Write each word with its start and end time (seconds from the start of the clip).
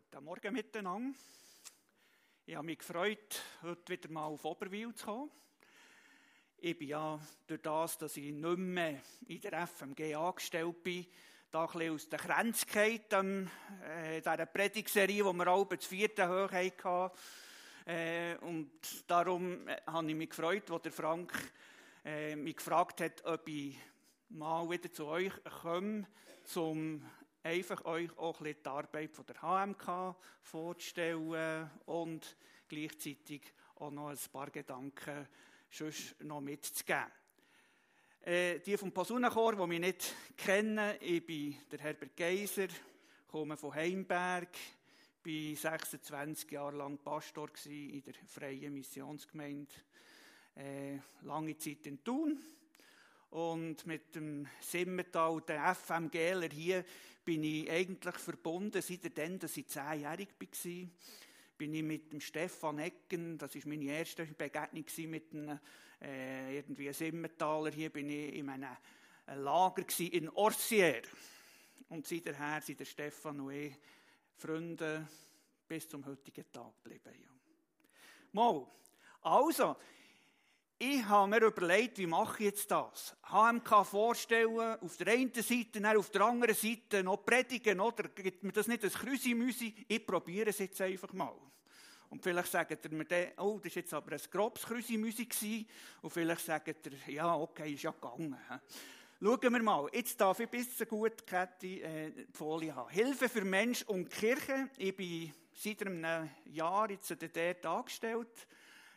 Guten 0.00 0.24
Morgen 0.24 0.54
miteinander. 0.54 1.18
Ich 2.46 2.56
habe 2.56 2.64
mich 2.64 2.78
gefreut, 2.78 3.42
heute 3.62 3.92
wieder 3.92 4.10
mal 4.10 4.24
auf 4.24 4.44
Oberwil 4.46 4.94
zu 4.94 5.04
kommen. 5.04 5.30
Ich 6.56 6.78
bin 6.78 6.88
ja 6.88 7.20
durch 7.46 7.60
das, 7.60 7.98
dass 7.98 8.16
ich 8.16 8.32
nicht 8.32 8.58
mehr 8.58 9.02
in 9.26 9.40
der 9.42 9.66
FMG 9.66 10.14
angestellt 10.14 10.82
bin, 10.82 11.06
da 11.50 11.66
ein 11.66 11.72
bisschen 11.72 11.94
aus 11.94 12.08
der 12.08 12.18
Grenzkeit 12.18 13.12
an 13.12 13.50
äh, 13.84 14.22
dieser 14.22 14.46
Predigserie, 14.46 15.22
die 15.22 15.22
wir 15.22 15.46
alle 15.46 15.66
das 15.66 15.84
vierte 15.84 16.26
hoch 16.28 16.50
hatten. 16.50 17.10
Äh, 17.84 18.36
und 18.36 18.70
darum 19.06 19.68
äh, 19.68 19.82
habe 19.86 20.08
ich 20.08 20.16
mich 20.16 20.30
gefreut, 20.30 20.70
als 20.70 20.82
der 20.82 20.92
Frank 20.92 21.32
äh, 22.06 22.36
mich 22.36 22.56
gefragt 22.56 23.02
hat, 23.02 23.22
ob 23.26 23.46
ich 23.48 23.76
mal 24.30 24.68
wieder 24.70 24.90
zu 24.90 25.06
euch 25.06 25.32
komme, 25.60 26.06
um 26.54 27.02
einfach 27.42 27.84
euch 27.84 28.16
auch 28.18 28.38
ein 28.40 28.44
bisschen 28.44 28.62
die 28.62 28.68
Arbeit 28.68 29.14
von 29.14 29.26
der 29.26 29.40
HMK 29.40 30.16
vorzustellen 30.42 31.70
und 31.86 32.36
gleichzeitig 32.68 33.42
auch 33.76 33.90
noch 33.90 34.08
ein 34.08 34.18
paar 34.32 34.50
Gedanken 34.50 35.26
sonst 35.70 36.20
noch 36.22 36.40
mitzugeben. 36.40 37.12
Äh, 38.22 38.58
die 38.60 38.76
vom 38.76 38.92
Posaunenchor, 38.92 39.56
die 39.56 39.66
mich 39.66 39.80
nicht 39.80 40.14
kennen, 40.36 40.96
ich 41.00 41.24
bin 41.24 41.56
der 41.70 41.78
Herbert 41.78 42.16
Geiser, 42.16 42.68
komme 43.26 43.56
von 43.56 43.74
Heimberg, 43.74 44.50
bin 45.22 45.56
26 45.56 46.50
Jahre 46.50 46.76
lang 46.76 46.98
Pastor 46.98 47.48
in 47.64 48.02
der 48.02 48.14
Freien 48.26 48.74
Missionsgemeinde, 48.74 49.72
äh, 50.56 50.98
lange 51.22 51.56
Zeit 51.56 51.86
in 51.86 52.04
Thun 52.04 52.38
und 53.30 53.86
mit 53.86 54.14
dem 54.14 54.46
Simmental, 54.60 55.40
der 55.42 55.74
FMGler 55.74 56.48
hier, 56.48 56.84
bin 57.24 57.44
ich 57.44 57.70
eigentlich 57.70 58.16
verbunden, 58.16 58.82
seitdem, 58.82 59.38
dass 59.38 59.56
ich 59.56 59.68
zehnjährig 59.68 60.28
war. 60.38 60.88
Bin 61.56 61.74
ich 61.74 61.82
mit 61.82 62.12
dem 62.12 62.20
Stefan 62.20 62.78
Ecken, 62.78 63.38
das 63.38 63.54
war 63.54 63.62
meine 63.66 63.84
erste 63.84 64.26
Begegnung 64.26 65.10
mit 65.10 65.32
einem 65.32 65.58
äh, 66.00 66.92
Simmentaler, 66.92 67.70
hier 67.70 67.90
bin 67.90 68.08
ich 68.08 68.34
in 68.34 68.48
einem 68.48 68.76
Lager 69.36 69.84
in 70.00 70.28
Orsier. 70.30 71.02
Und 71.90 72.06
seither 72.06 72.60
sind 72.62 72.80
der 72.80 72.84
Stefan 72.84 73.40
und 73.40 73.52
ich 73.52 73.76
Freunde 74.36 75.06
bis 75.68 75.88
zum 75.88 76.04
heutigen 76.06 76.50
Tag 76.50 76.72
geblieben. 76.82 77.14
Ja. 77.20 77.28
Mal, 78.32 78.66
also, 79.22 79.76
ich 80.82 81.04
habe 81.04 81.28
mir 81.28 81.44
überlegt, 81.44 81.98
wie 81.98 82.06
mache 82.06 82.38
ich 82.38 82.46
jetzt 82.46 82.70
das? 82.70 83.14
HMK 83.30 83.84
vorstellen, 83.84 84.78
auf 84.80 84.96
der 84.96 85.12
einen 85.12 85.34
Seite, 85.34 85.78
dann 85.78 85.98
auf 85.98 86.08
der 86.08 86.22
anderen 86.22 86.54
Seite 86.54 87.04
noch 87.04 87.18
predigen, 87.18 87.80
oder? 87.80 88.04
Gibt 88.08 88.42
mir 88.42 88.52
das 88.52 88.66
nicht 88.66 88.82
ein 88.82 88.90
Krüsimüsi? 88.90 89.74
Ich 89.86 90.06
probiere 90.06 90.48
es 90.48 90.58
jetzt 90.58 90.80
einfach 90.80 91.12
mal. 91.12 91.34
Und 92.08 92.22
vielleicht 92.22 92.50
sagt 92.50 92.82
ihr 92.82 92.90
mir 92.92 93.04
dann, 93.04 93.26
oh, 93.36 93.60
das 93.62 93.76
war 93.76 93.82
jetzt 93.82 93.92
aber 93.92 94.12
ein 94.12 94.20
grobes 94.30 94.62
Krüsimüsi. 94.62 95.66
Und 96.00 96.10
vielleicht 96.10 96.46
sagt 96.46 96.68
ihr, 96.68 97.12
ja, 97.12 97.36
okay, 97.36 97.74
ist 97.74 97.82
ja 97.82 97.90
gegangen. 97.90 98.34
Schauen 99.20 99.52
wir 99.52 99.62
mal. 99.62 99.86
Jetzt 99.92 100.18
darf 100.18 100.40
ich 100.40 100.48
bis 100.48 100.78
zur 100.78 100.86
guten 100.86 101.26
Kette 101.26 101.66
äh, 101.66 102.10
die 102.10 102.26
Folie 102.32 102.74
haben. 102.74 102.88
Hilfe 102.88 103.28
für 103.28 103.44
Mensch 103.44 103.82
und 103.82 104.08
Kirche. 104.08 104.70
Ich 104.78 104.96
bin 104.96 105.30
seit 105.52 105.86
einem 105.86 106.30
Jahr 106.46 106.90
jetzt 106.90 107.10
dort 107.10 107.66
angestellt 107.66 108.46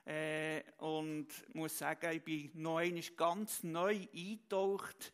äh, 0.06 0.62
und 0.80 1.28
muss 1.54 1.78
sagen, 1.78 2.12
ich 2.12 2.24
bin 2.24 2.68
einmal 2.68 3.02
ganz 3.16 3.64
neu 3.64 4.08
eingetaucht 4.14 5.14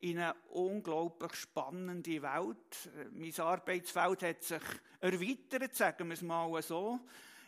in 0.00 0.18
eine 0.18 0.34
unglaublich 0.50 1.34
spannende 1.34 2.20
Welt. 2.22 2.90
Äh, 2.96 3.08
mein 3.12 3.40
Arbeitsfeld 3.40 4.22
hat 4.22 4.42
sich 4.42 4.62
erweitert, 5.00 5.74
sagen 5.74 6.08
wir 6.08 6.14
es 6.14 6.22
mal 6.22 6.62
so. 6.62 7.00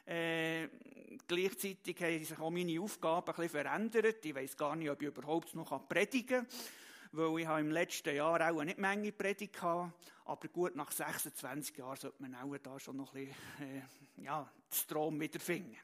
Äh, 0.06 0.68
gleichzeitig 1.26 2.00
haben 2.00 2.24
sich 2.24 2.38
auch 2.38 2.50
meine 2.50 2.80
Aufgaben 2.80 3.26
ein 3.26 3.34
bisschen 3.34 3.50
verändert. 3.50 4.24
Ich 4.24 4.34
weiß 4.34 4.56
gar 4.56 4.76
nicht, 4.76 4.90
ob 4.90 5.02
ich 5.02 5.08
überhaupt 5.08 5.54
noch 5.54 5.88
predigen 5.88 6.46
kann, 6.46 6.46
weil 7.12 7.40
ich 7.40 7.48
im 7.48 7.70
letzten 7.72 8.14
Jahr 8.14 8.40
auch 8.50 8.62
nicht 8.62 8.78
Menge 8.78 9.12
Predigt 9.12 9.60
hatte. 9.60 9.92
Aber 10.24 10.48
gut, 10.48 10.76
nach 10.76 10.90
26 10.92 11.76
Jahren 11.76 11.96
sollte 11.96 12.22
man 12.22 12.34
auch 12.36 12.56
da 12.58 12.78
schon 12.78 12.96
noch 12.96 13.14
ein 13.14 13.26
bisschen, 13.26 13.76
äh, 14.18 14.22
ja, 14.22 14.42
den 14.42 14.76
Strom 14.76 15.20
wiederfinden. 15.20 15.76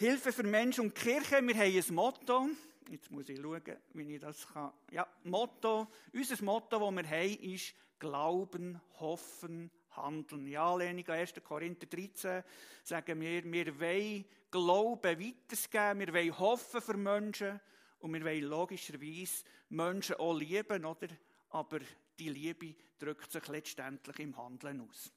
Hilfe 0.00 0.32
für 0.32 0.44
Mensch 0.44 0.78
und 0.78 0.94
Kirche. 0.94 1.46
Wir 1.46 1.54
haben 1.54 1.76
ein 1.76 1.94
Motto. 1.94 2.48
Jetzt 2.88 3.10
muss 3.10 3.28
ich 3.28 3.38
schauen, 3.38 3.76
wie 3.92 4.14
ich 4.14 4.18
das 4.18 4.48
kann. 4.50 4.72
Ja, 4.90 5.06
Motto. 5.24 5.88
Unser 6.14 6.42
Motto, 6.42 6.78
das 6.78 6.96
wir 6.96 7.10
haben, 7.10 7.38
ist 7.42 7.74
Glauben, 7.98 8.80
Hoffen, 8.98 9.70
Handeln. 9.90 10.46
Ja, 10.46 10.74
Lenig, 10.74 11.06
1. 11.06 11.34
Korinther 11.44 11.84
13 11.84 12.42
sagen 12.82 13.20
wir, 13.20 13.44
wir 13.44 13.78
wollen 13.78 14.24
Glauben 14.50 15.20
weitergeben, 15.20 16.00
wir 16.00 16.14
wollen 16.14 16.38
hoffen 16.38 16.80
für 16.80 16.96
Menschen 16.96 17.60
und 17.98 18.14
wir 18.14 18.24
wollen 18.24 18.44
logischerweise 18.44 19.44
Menschen 19.68 20.16
auch 20.16 20.32
lieben, 20.32 20.86
oder? 20.86 21.08
Aber 21.50 21.80
die 22.18 22.30
Liebe 22.30 22.74
drückt 22.98 23.30
sich 23.30 23.46
letztendlich 23.48 24.18
im 24.20 24.34
Handeln 24.38 24.80
aus. 24.80 25.12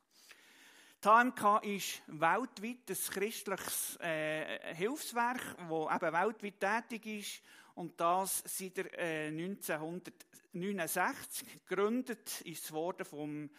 Die 1.04 1.10
HMK 1.10 1.60
ist 1.64 2.02
weltweit 2.08 2.88
ein 2.88 2.96
christliches 2.96 3.98
äh, 4.00 4.74
Hilfswerk, 4.74 5.58
das 5.58 5.68
eben 5.68 6.14
weltweit 6.14 6.62
tätig 6.62 7.06
ist 7.20 7.42
und 7.76 8.00
das 8.00 8.42
seit 8.46 8.78
äh, 8.78 9.28
1969 9.28 11.46
gegründet 11.68 12.40
ist 12.46 12.72
worden 12.72 13.06
vom, 13.06 13.50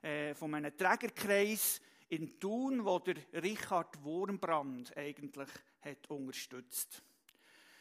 äh, 0.00 0.32
von 0.34 0.54
einem 0.54 0.76
Trägerkreis 0.76 1.80
in 2.08 2.38
Thun, 2.38 2.84
wo 2.84 3.00
der 3.00 3.16
Richard 3.32 4.00
Wurmbrand 4.04 4.96
eigentlich 4.96 5.48
hat 5.80 6.08
unterstützt. 6.08 7.02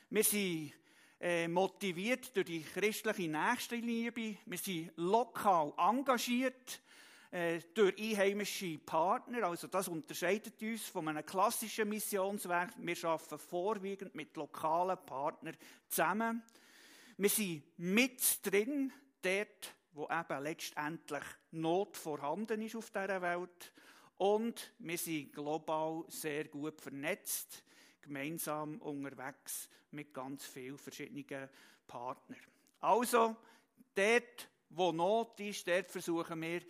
Wir 0.09 0.23
sind 0.23 0.73
äh, 1.19 1.47
motiviert 1.47 2.35
durch 2.35 2.47
die 2.47 2.63
christliche 2.63 3.29
Nächstenliebe. 3.29 4.37
Wir 4.47 4.57
sind 4.57 4.93
lokal 4.95 5.73
engagiert 5.77 6.81
äh, 7.31 7.61
durch 7.73 7.97
einheimische 7.97 8.77
Partner. 8.77 9.47
Also 9.47 9.67
das 9.67 9.87
unterscheidet 9.87 10.61
uns 10.61 10.87
von 10.87 11.07
einem 11.07 11.25
klassischen 11.25 11.87
Missionswerk. 11.87 12.73
Wir 12.77 13.05
arbeiten 13.05 13.39
vorwiegend 13.39 14.13
mit 14.15 14.35
lokalen 14.35 14.97
Partnern 15.05 15.55
zusammen. 15.87 16.43
Wir 17.17 17.29
sind 17.29 17.63
mit 17.77 18.45
drin, 18.45 18.91
dort, 19.21 19.75
wo 19.93 20.09
eben 20.09 20.43
letztendlich 20.43 21.23
Not 21.51 21.95
vorhanden 21.95 22.61
ist 22.61 22.75
auf 22.75 22.89
dieser 22.89 23.21
Welt. 23.21 23.71
Und 24.17 24.73
wir 24.79 24.97
sind 24.97 25.31
global 25.33 26.03
sehr 26.09 26.45
gut 26.45 26.81
vernetzt, 26.81 27.63
gemeinsam 28.01 28.77
unterwegs 28.81 29.69
mit 29.91 30.13
ganz 30.13 30.45
vielen 30.45 30.77
verschiedenen 30.77 31.49
Partnern. 31.87 32.39
Also, 32.81 33.35
dort, 33.95 34.49
wo 34.69 34.91
Not 34.91 35.39
ist, 35.39 35.67
dort 35.67 35.89
versuchen 35.89 36.41
wir, 36.41 36.61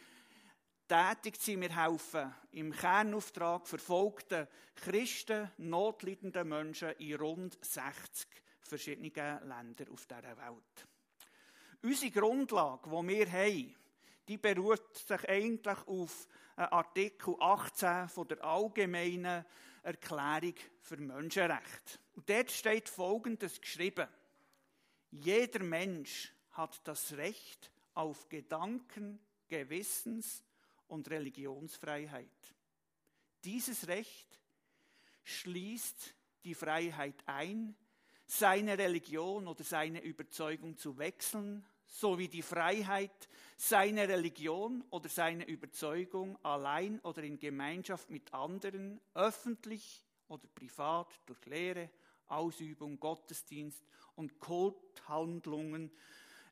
tätig 0.92 1.38
sind. 1.38 1.62
Wir 1.62 1.74
helfen 1.74 2.36
im 2.52 2.74
Kernauftrag 2.74 3.66
verfolgten 3.66 4.46
Christen, 4.76 5.50
notleidenden 5.58 6.50
Menschen 6.50 6.92
in 6.98 7.16
rund 7.16 7.58
60 7.64 8.28
verschiedenen 8.60 9.48
Ländern 9.48 9.88
auf 9.90 10.06
dieser 10.06 10.36
Welt. 10.36 10.88
Unsere 11.82 12.12
Grundlage, 12.12 12.90
die 12.90 13.08
wir 13.08 13.32
haben, 13.32 13.76
die 14.28 14.38
beruht 14.38 14.98
sich 14.98 15.30
eigentlich 15.30 15.88
auf 15.88 16.28
Artikel 16.58 17.36
18 17.40 18.10
von 18.10 18.28
der 18.28 18.44
Allgemeinen 18.44 19.46
Erklärung 19.84 20.56
für 20.82 20.98
Menschenrechte. 20.98 22.00
Und 22.16 22.30
dort 22.30 22.52
steht 22.52 22.90
Folgendes 22.90 23.62
geschrieben. 23.62 24.10
Jeder 25.12 25.64
Mensch 25.64 26.34
hat 26.52 26.82
das 26.84 27.14
Recht 27.14 27.72
auf 27.94 28.28
Gedanken, 28.28 29.20
Gewissens, 29.48 30.44
und 30.92 31.10
Religionsfreiheit. 31.10 32.28
Dieses 33.44 33.88
Recht 33.88 34.40
schließt 35.24 36.14
die 36.44 36.54
Freiheit 36.54 37.16
ein, 37.26 37.76
seine 38.28 38.78
Religion 38.78 39.48
oder 39.48 39.64
seine 39.64 40.02
Überzeugung 40.02 40.78
zu 40.78 40.98
wechseln, 40.98 41.66
sowie 41.88 42.28
die 42.28 42.42
Freiheit, 42.42 43.30
seine 43.58 44.08
Religion 44.08 44.84
oder 44.90 45.10
seine 45.10 45.48
Überzeugung 45.48 46.38
allein 46.44 47.00
oder 47.02 47.24
in 47.24 47.40
Gemeinschaft 47.40 48.10
mit 48.10 48.34
anderen, 48.34 49.00
öffentlich 49.14 50.06
oder 50.28 50.48
privat 50.54 51.08
durch 51.26 51.46
Lehre, 51.46 51.90
Ausübung, 52.28 53.00
Gottesdienst 53.00 53.84
und 54.16 54.40
Kulthandlungen 54.40 55.92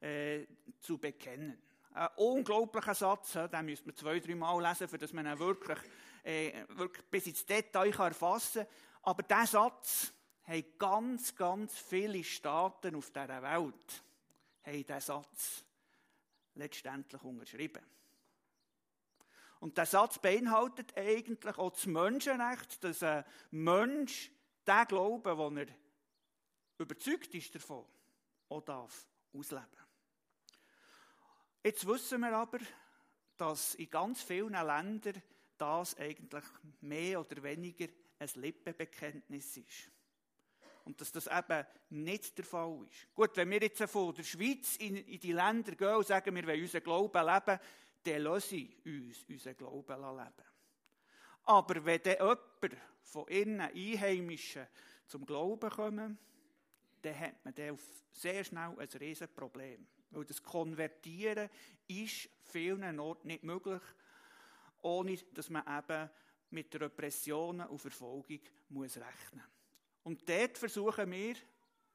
äh, 0.02 0.46
zu 0.80 0.98
bekennen. 0.98 1.58
Ein 1.92 2.10
unglaublicher 2.18 2.94
Satz, 2.94 3.34
den 3.34 3.66
müsste 3.66 3.88
man 3.88 3.96
zwei, 3.96 4.20
drei 4.20 4.36
Mal 4.36 4.62
lesen, 4.62 4.88
für 4.88 4.98
dass 4.98 5.14
man 5.14 5.26
ihn 5.26 5.40
wirklich, 5.40 5.80
äh, 6.24 6.66
wirklich 6.70 7.06
bis 7.06 7.28
ins 7.28 7.46
Detail 7.46 7.92
erfassen 7.92 8.64
kann. 8.64 8.74
Aber 9.04 9.24
dieser 9.24 9.48
Satz 9.48 10.14
haben 10.44 10.66
ganz, 10.78 11.36
ganz 11.36 11.78
viele 11.78 12.24
Staaten 12.24 12.96
auf 12.96 13.10
dieser 13.12 13.42
Welt 13.42 14.04
haben 14.70 14.86
diesen 14.86 15.02
Satz 15.02 15.64
letztendlich 16.56 17.24
unterschrieben. 17.24 17.84
Und 19.60 19.78
der 19.78 19.86
Satz 19.86 20.20
beinhaltet 20.20 20.96
eigentlich 20.96 21.58
auch 21.58 21.72
das 21.72 21.86
Menschenrecht, 21.86 22.84
dass 22.84 23.04
ein 23.04 23.26
Mensch 23.52 24.32
den 24.66 24.88
Glauben, 24.88 25.56
den 25.56 25.68
er 25.68 25.76
überzeugt 26.78 27.34
ist 27.36 27.54
davon, 27.56 27.86
auch 28.48 28.62
darf 28.62 29.08
ausleben. 29.34 29.68
Jetzt 31.64 31.86
wissen 31.86 32.22
wir 32.22 32.36
aber, 32.36 32.60
dass 33.38 33.76
in 33.76 33.90
ganz 33.90 34.22
vielen 34.22 34.54
Ländern 34.54 35.22
das 35.58 35.98
eigentlich 35.98 36.46
mehr 36.82 37.20
oder 37.20 37.44
weniger 37.44 37.88
ein 38.18 38.30
Lippenbekenntnis 38.36 39.58
ist. 39.58 39.92
Und 40.86 41.00
dass 41.00 41.12
das 41.12 41.28
eben 41.28 41.66
nicht 41.90 42.38
der 42.38 42.46
Fall 42.46 42.86
ist. 42.90 43.14
Gut, 43.14 43.36
wenn 43.36 43.50
wir 43.50 43.62
jetzt 43.62 43.84
von 43.84 44.14
der 44.14 44.24
Schweiz 44.24 44.78
in, 44.78 44.98
in 44.98 45.20
die 45.20 45.34
Länder 45.34 45.76
gehen 45.76 45.96
und 45.96 46.08
sagen, 46.08 46.34
wir 46.36 46.48
wollen 46.48 46.62
unseren 46.62 46.84
Glauben 46.84 47.26
leben, 47.26 47.60
dann 48.04 48.22
lassen 48.22 48.74
uns 48.86 49.24
unseren 49.28 49.58
Glauben 49.58 50.02
leben. 50.02 50.50
Aber 51.44 51.86
wenn 51.86 52.02
dann 52.02 52.18
jemand 52.18 52.78
von 53.02 53.28
innen 53.28 53.62
Einheimischen 53.62 54.68
zum 55.08 55.26
Glauben 55.26 55.70
kommt, 55.70 56.18
dann 57.02 57.20
hat 57.20 57.44
man 57.44 57.54
dann 57.54 57.78
sehr 58.12 58.44
schnell 58.44 58.76
ein 58.78 58.88
riesiges 59.00 59.34
Problem. 59.34 59.86
Weil 60.12 60.26
das 60.26 60.42
Konvertieren 60.42 61.50
ist 61.88 62.30
vielen 62.44 63.00
Orten 63.00 63.28
nicht 63.28 63.44
möglich, 63.44 63.82
ohne 64.82 65.18
dass 65.34 65.50
man 65.50 65.64
eben 65.68 66.10
mit 66.52 66.80
Repressionen 66.80 67.68
und 67.68 67.80
Verfolgung 67.80 68.40
muss 68.70 68.98
rechnen 68.98 69.10
muss. 69.34 69.44
Und 70.04 70.28
dort 70.28 70.58
versuchen 70.58 71.12
wir, 71.12 71.36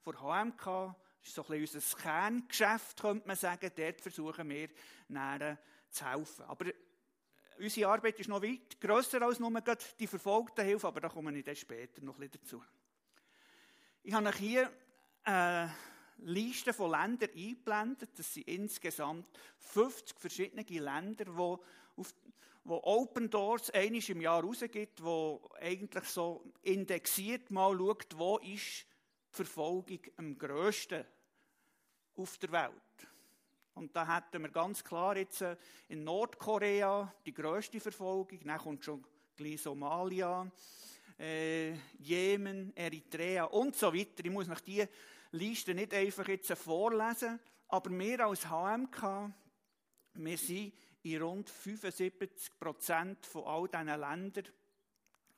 vor 0.00 0.14
HMK, 0.14 0.94
das 1.20 1.28
ist 1.28 1.34
so 1.34 1.42
ein 1.42 1.60
bisschen 1.60 1.80
unser 1.80 1.96
Kerngeschäft, 1.98 3.00
könnte 3.00 3.26
man 3.26 3.36
sagen, 3.36 3.70
dort 3.74 4.00
versuchen 4.00 4.48
wir, 4.48 4.68
näher 5.08 5.58
zu 5.90 6.04
helfen. 6.04 6.44
Aber 6.44 6.66
unsere 7.58 7.90
Arbeit 7.90 8.20
ist 8.20 8.28
noch 8.28 8.42
weit 8.42 8.80
grösser 8.80 9.22
als 9.22 9.40
nur 9.40 9.50
die 9.98 10.06
verfolgte 10.06 10.62
Hilfe, 10.62 10.86
aber 10.86 11.00
da 11.00 11.08
komme 11.08 11.36
ich 11.36 11.44
dann 11.44 11.56
später 11.56 12.02
noch 12.02 12.16
ein 12.16 12.28
bisschen 12.28 12.42
dazu. 12.42 12.64
Ich 14.02 14.12
habe 14.12 14.30
hier 14.32 14.70
eine 15.22 15.74
Liste 16.18 16.72
von 16.72 16.90
Ländern 16.90 17.30
eingeblendet. 17.34 18.10
Das 18.16 18.34
sind 18.34 18.48
insgesamt 18.48 19.28
50 19.58 20.18
verschiedene 20.18 20.62
Länder, 20.62 21.24
wo, 21.28 21.62
auf, 21.96 22.14
wo 22.64 22.80
Open 22.82 23.28
Doors 23.30 23.70
einiges 23.70 24.08
im 24.08 24.20
Jahr 24.20 24.42
rausgibt, 24.42 25.02
wo 25.02 25.48
eigentlich 25.60 26.04
so 26.04 26.52
indexiert 26.62 27.50
mal 27.50 27.76
schaut, 27.76 28.06
wo 28.16 28.38
ist 28.38 28.86
die 29.30 29.36
Verfolgung 29.36 30.00
am 30.16 30.38
grössten 30.38 31.04
auf 32.16 32.38
der 32.38 32.52
Welt. 32.52 32.72
Und 33.74 33.94
da 33.96 34.16
hätten 34.16 34.42
wir 34.42 34.50
ganz 34.50 34.84
klar 34.84 35.16
jetzt 35.16 35.42
äh, 35.42 35.56
in 35.88 36.04
Nordkorea 36.04 37.12
die 37.26 37.34
grösste 37.34 37.80
Verfolgung, 37.80 38.38
dann 38.44 38.58
kommt 38.58 38.84
schon 38.84 39.04
gleich 39.36 39.60
Somalia, 39.60 40.48
äh, 41.18 41.72
Jemen, 41.98 42.72
Eritrea 42.76 43.44
und 43.44 43.74
so 43.74 43.92
weiter. 43.92 44.24
Ich 44.24 44.30
muss 44.30 44.46
nach 44.46 44.60
die 44.60 44.86
Liste 45.34 45.74
nicht 45.74 45.92
einfach 45.92 46.28
jetzt 46.28 46.52
vorlesen, 46.52 47.40
aber 47.68 47.90
wir 47.90 48.26
als 48.26 48.48
HMK, 48.48 49.32
wir 50.14 50.38
sind 50.38 50.72
in 51.02 51.20
rund 51.20 51.50
75 51.50 52.58
Prozent 52.58 53.26
von 53.26 53.44
all 53.44 53.68
diesen 53.68 54.00
Ländern 54.00 54.48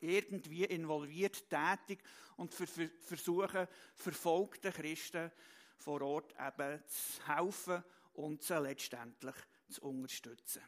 irgendwie 0.00 0.64
involviert, 0.64 1.48
tätig 1.48 2.02
und 2.36 2.52
versuchen, 2.52 3.66
verfolgten 3.94 4.72
Christen 4.72 5.32
vor 5.78 6.02
Ort 6.02 6.34
eben 6.38 6.82
zu 6.86 7.26
helfen 7.26 7.82
und 8.12 8.42
sie 8.42 8.58
letztendlich 8.60 9.34
zu 9.68 9.82
unterstützen. 9.82 10.62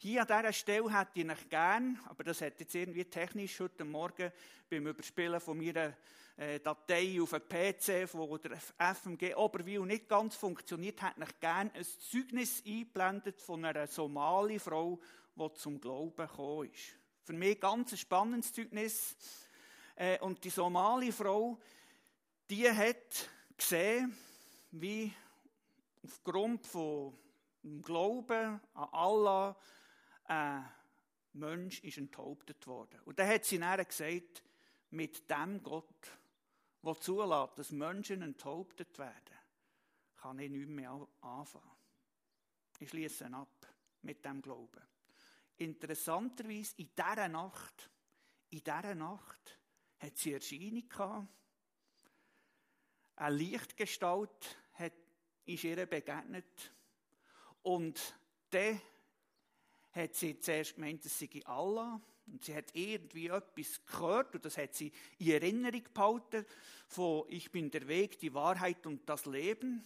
Hier 0.00 0.20
an 0.20 0.28
dieser 0.28 0.52
Stelle 0.52 0.96
hätte 0.96 1.10
ich 1.20 1.28
euch 1.28 1.48
gern, 1.48 1.98
aber 2.04 2.22
das 2.22 2.40
hat 2.40 2.60
jetzt 2.60 2.72
irgendwie 2.72 3.04
technisch 3.04 3.58
heute 3.58 3.84
Morgen 3.84 4.30
beim 4.70 4.86
Überspielen 4.86 5.40
von 5.40 5.58
meiner 5.58 5.92
äh, 6.36 6.60
Datei 6.60 7.20
auf 7.20 7.34
einen 7.34 7.48
PC, 7.48 8.08
wo 8.14 8.38
der 8.38 8.56
FMG 8.78 9.34
Oberwil 9.34 9.80
nicht 9.80 10.08
ganz 10.08 10.36
funktioniert, 10.36 11.02
hätte 11.02 11.24
ich 11.24 11.40
gern 11.40 11.72
ein 11.74 11.84
Zeugnis 12.12 12.62
eingeblendet 12.64 13.40
von 13.40 13.64
einer 13.64 13.88
Somali-Frau, 13.88 15.00
die 15.34 15.52
zum 15.54 15.80
Glauben 15.80 16.14
gekommen 16.14 16.70
ist. 16.72 16.94
Für 17.24 17.32
mich 17.32 17.56
ein 17.56 17.60
ganz 17.60 17.98
spannendes 17.98 18.52
Zeugnis. 18.52 19.16
Äh, 19.96 20.20
und 20.20 20.44
die 20.44 20.50
Somali-Frau, 20.50 21.58
die 22.48 22.70
hat 22.70 23.28
gesehen, 23.56 24.16
wie 24.70 25.12
aufgrund 26.04 26.64
von 26.68 27.18
Glauben 27.82 28.60
an 28.74 28.88
Allah 28.92 29.56
ein 30.28 30.68
Mensch 31.32 31.82
ist 31.84 31.98
enthauptet 31.98 32.66
worden. 32.66 33.00
Und 33.04 33.18
dann 33.18 33.28
hat 33.28 33.44
sie 33.44 33.58
dann 33.58 33.84
gesagt, 33.84 34.42
mit 34.90 35.28
dem 35.30 35.62
Gott, 35.62 36.12
der 36.82 37.00
zulässt, 37.00 37.58
dass 37.58 37.70
Menschen 37.70 38.22
enthauptet 38.22 38.98
werden, 38.98 39.38
kann 40.16 40.38
ich 40.38 40.50
nicht 40.50 40.68
mehr 40.68 41.06
anfangen. 41.20 41.70
Ich 42.78 42.90
schließe 42.90 43.26
ab 43.32 43.66
mit 44.02 44.24
dem 44.24 44.40
Glauben. 44.40 44.82
Interessanterweise, 45.56 46.74
in 46.76 46.90
dieser 46.94 47.28
Nacht, 47.28 47.90
in 48.50 48.62
dieser 48.62 48.94
Nacht 48.94 49.58
hat 49.98 50.16
sie 50.16 50.32
Erscheinung 50.32 50.88
gehabt. 50.88 51.28
Eine 53.16 53.36
Lichtgestalt 53.36 54.58
hat, 54.74 54.92
ist 55.44 55.64
ihr 55.64 55.86
begegnet. 55.86 56.72
Und 57.62 58.16
dann 58.50 58.80
hat 59.92 60.14
sie 60.14 60.38
zuerst 60.38 60.74
gemeint, 60.74 61.04
es 61.04 61.18
sei 61.18 61.28
Allah. 61.44 62.00
Und 62.26 62.44
sie 62.44 62.54
hat 62.54 62.74
irgendwie 62.74 63.28
etwas 63.28 63.80
gehört 63.86 64.34
und 64.34 64.44
das 64.44 64.58
hat 64.58 64.74
sie 64.74 64.92
in 65.18 65.30
Erinnerung 65.30 65.82
behalten 65.94 66.44
von 66.86 67.24
Ich 67.28 67.50
bin 67.50 67.70
der 67.70 67.88
Weg, 67.88 68.18
die 68.18 68.34
Wahrheit 68.34 68.86
und 68.86 69.08
das 69.08 69.24
Leben. 69.24 69.82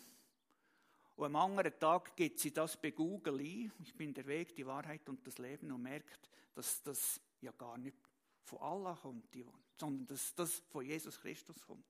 Und 1.14 1.26
am 1.26 1.37
anderen 1.37 1.78
Tag 1.78 2.16
geht 2.16 2.40
sie 2.40 2.52
das 2.52 2.76
bei 2.76 2.90
Google 2.90 3.38
ein. 3.38 3.72
Ich 3.84 3.94
bin 3.94 4.12
der 4.12 4.26
Weg, 4.26 4.56
die 4.56 4.66
Wahrheit 4.66 5.08
und 5.08 5.25
das 5.25 5.38
Leben 5.38 5.70
und 5.70 5.82
merkt, 5.82 6.28
dass 6.54 6.82
das 6.82 7.20
ja 7.40 7.52
gar 7.52 7.78
nicht 7.78 7.96
von 8.43 8.58
Allah 8.58 8.99
kommt, 9.00 9.37
sondern 9.78 10.06
dass 10.08 10.34
das 10.34 10.62
von 10.70 10.84
Jesus 10.84 11.20
Christus 11.20 11.64
kommt. 11.64 11.84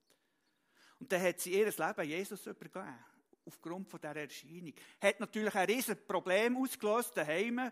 Und 0.99 1.11
dann 1.11 1.23
hat 1.23 1.41
sie 1.41 1.53
ihr 1.53 1.67
Leben 1.67 2.09
Jesus 2.09 2.47
übergeben 2.47 2.95
aufgrund 3.45 3.89
von 3.89 4.01
dieser 4.01 4.17
Erscheinung. 4.17 4.75
Hat 5.01 5.21
natürlich 5.21 5.55
ein 5.55 5.67
riesiges 5.67 6.05
Problem 6.05 6.57
ausgelöst 6.57 7.17
daheim. 7.17 7.71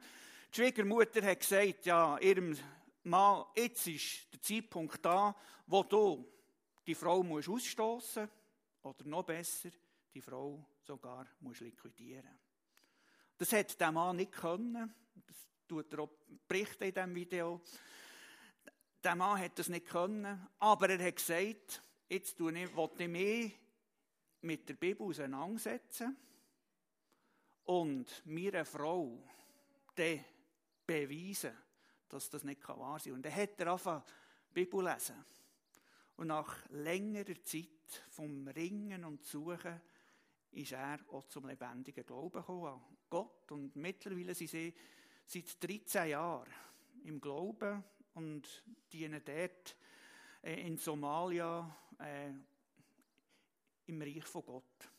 Die 0.53 0.57
Schwiegermutter 0.57 1.23
hat 1.23 1.41
gesagt, 1.41 1.87
ja, 1.87 2.19
ihrem 2.19 2.57
Mann, 3.05 3.45
jetzt 3.57 3.87
ist 3.87 4.33
der 4.33 4.43
Zeitpunkt 4.43 5.05
da, 5.05 5.35
wo 5.67 5.83
du 5.83 6.27
die 6.87 6.95
Frau 6.95 7.23
musst 7.23 7.49
ausstoßen 7.49 8.29
oder 8.83 9.05
noch 9.05 9.25
besser, 9.25 9.71
die 10.13 10.21
Frau 10.21 10.65
sogar 10.83 11.27
musst 11.41 11.61
liquidieren. 11.61 12.39
Das 13.39 13.53
hat 13.53 13.81
der 13.81 13.93
Mann 13.93 14.17
nicht 14.17 14.33
können. 14.33 14.93
Das 15.27 15.37
tut 15.67 15.93
er 15.93 16.01
auch 16.01 16.11
berichten 16.47 16.85
in 16.85 16.95
diesem 16.95 17.15
Video. 17.15 17.61
Der 19.03 19.15
Mann 19.15 19.41
hat 19.41 19.59
das 19.59 19.69
nicht 19.69 19.87
können, 19.87 20.47
aber 20.59 20.91
er 20.91 21.07
hat 21.07 21.17
gesagt, 21.17 21.83
jetzt 22.09 22.39
will 22.41 22.57
ich 22.57 23.09
mich 23.09 23.53
mit 24.43 24.69
der 24.69 24.75
Bibel 24.75 25.07
auseinandersetzen 25.07 26.17
und 27.65 28.27
mir 28.27 28.55
eine 28.55 28.65
Frau 28.65 29.23
dann 29.95 30.25
beweisen, 30.87 31.57
dass 32.09 32.31
das 32.31 32.45
nicht 32.45 32.67
wahr 32.69 32.99
sein 32.99 33.13
kann. 33.13 33.17
Und 33.17 33.27
dann 33.27 33.35
hat 33.35 33.61
er 33.61 33.67
angefangen, 33.69 34.03
Bibel 34.53 34.85
lesen. 34.85 35.25
Und 36.17 36.29
nach 36.29 36.69
längerer 36.71 37.43
Zeit 37.43 37.69
vom 38.11 38.49
Ringen 38.49 39.05
und 39.05 39.25
Suchen 39.25 39.81
ist 40.53 40.73
er 40.73 40.99
auch 41.13 41.25
zum 41.27 41.47
lebendigen 41.47 42.05
Glauben 42.05 42.41
gekommen 42.41 42.67
an 42.67 42.83
Gott. 43.09 43.51
Und 43.53 43.77
mittlerweile 43.77 44.35
sind 44.35 44.51
sie 44.51 44.75
seit 45.25 45.63
13 45.63 46.11
Jahren 46.11 46.53
im 47.05 47.21
Glauben 47.21 47.85
und 48.15 48.65
dienen 48.93 49.23
dort 49.25 49.77
äh, 50.43 50.67
in 50.67 50.77
Somalia 50.77 51.75
äh, 51.99 52.33
im 53.91 54.01
Reich 54.01 54.25
von 54.25 54.45
Gott. 54.45 54.91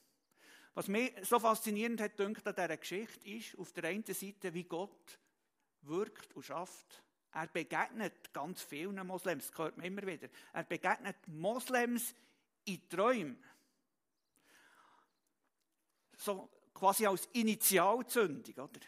Was 0.73 0.87
mich 0.87 1.13
so 1.23 1.39
faszinierend 1.39 1.99
hat 1.99 2.19
an 2.21 2.33
dieser 2.33 2.77
Geschichte 2.77 3.27
ist, 3.27 3.57
auf 3.57 3.73
der 3.73 3.85
einen 3.85 4.05
Seite, 4.05 4.53
wie 4.53 4.63
Gott 4.63 5.19
wirkt 5.81 6.33
und 6.33 6.43
schafft. 6.43 7.03
Er 7.33 7.47
begegnet 7.47 8.33
ganz 8.33 8.61
vielen 8.61 9.05
Moslems, 9.07 9.47
das 9.47 9.57
hört 9.57 9.77
man 9.77 9.85
immer 9.85 10.05
wieder. 10.05 10.29
Er 10.53 10.63
begegnet 10.63 11.27
Moslems 11.27 12.13
in 12.65 12.87
Träumen. 12.87 13.41
So 16.17 16.49
quasi 16.73 17.05
als 17.05 17.27
Initialzündung, 17.33 18.55
oder? 18.55 18.79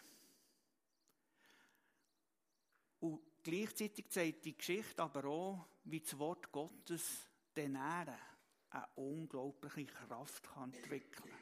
Und 2.99 3.21
gleichzeitig 3.41 4.09
zeigt 4.09 4.45
die 4.45 4.55
Geschichte 4.55 5.01
aber 5.01 5.25
auch, 5.25 5.67
wie 5.85 5.99
das 5.99 6.17
Wort 6.17 6.51
Gottes 6.51 7.27
den 7.55 7.75
Ehren 7.75 8.32
eine 8.73 8.87
unglaubliche 8.95 9.85
Kraft 9.85 10.49
entwickeln 10.61 11.29
kann. 11.29 11.39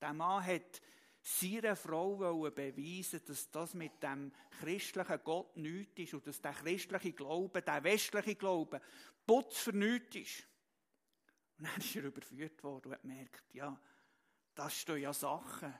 Der 0.00 0.12
Mann 0.12 0.44
hat 0.44 0.80
seiner 1.20 1.76
Frau 1.76 2.16
beweisen 2.50 3.20
dass 3.26 3.50
das 3.50 3.74
mit 3.74 4.02
dem 4.02 4.32
christlichen 4.60 5.20
Gott 5.24 5.56
nichts 5.56 5.98
ist 5.98 6.14
und 6.14 6.26
dass 6.26 6.40
der 6.40 6.52
christliche 6.52 7.12
Glaube, 7.12 7.62
der 7.62 7.82
westliche 7.84 8.36
Glaube, 8.36 8.80
Putz 9.26 9.58
für 9.58 9.72
nichts 9.72 10.16
ist. 10.16 10.46
Und 11.58 11.66
dann 11.66 11.76
ist 11.76 11.96
er 11.96 12.04
überführt 12.04 12.62
worden 12.62 12.86
und 12.86 12.92
hat 12.92 13.02
gemerkt, 13.02 13.54
ja, 13.54 13.78
das 14.54 14.74
stehen 14.74 14.98
ja 14.98 15.12
Sachen, 15.12 15.74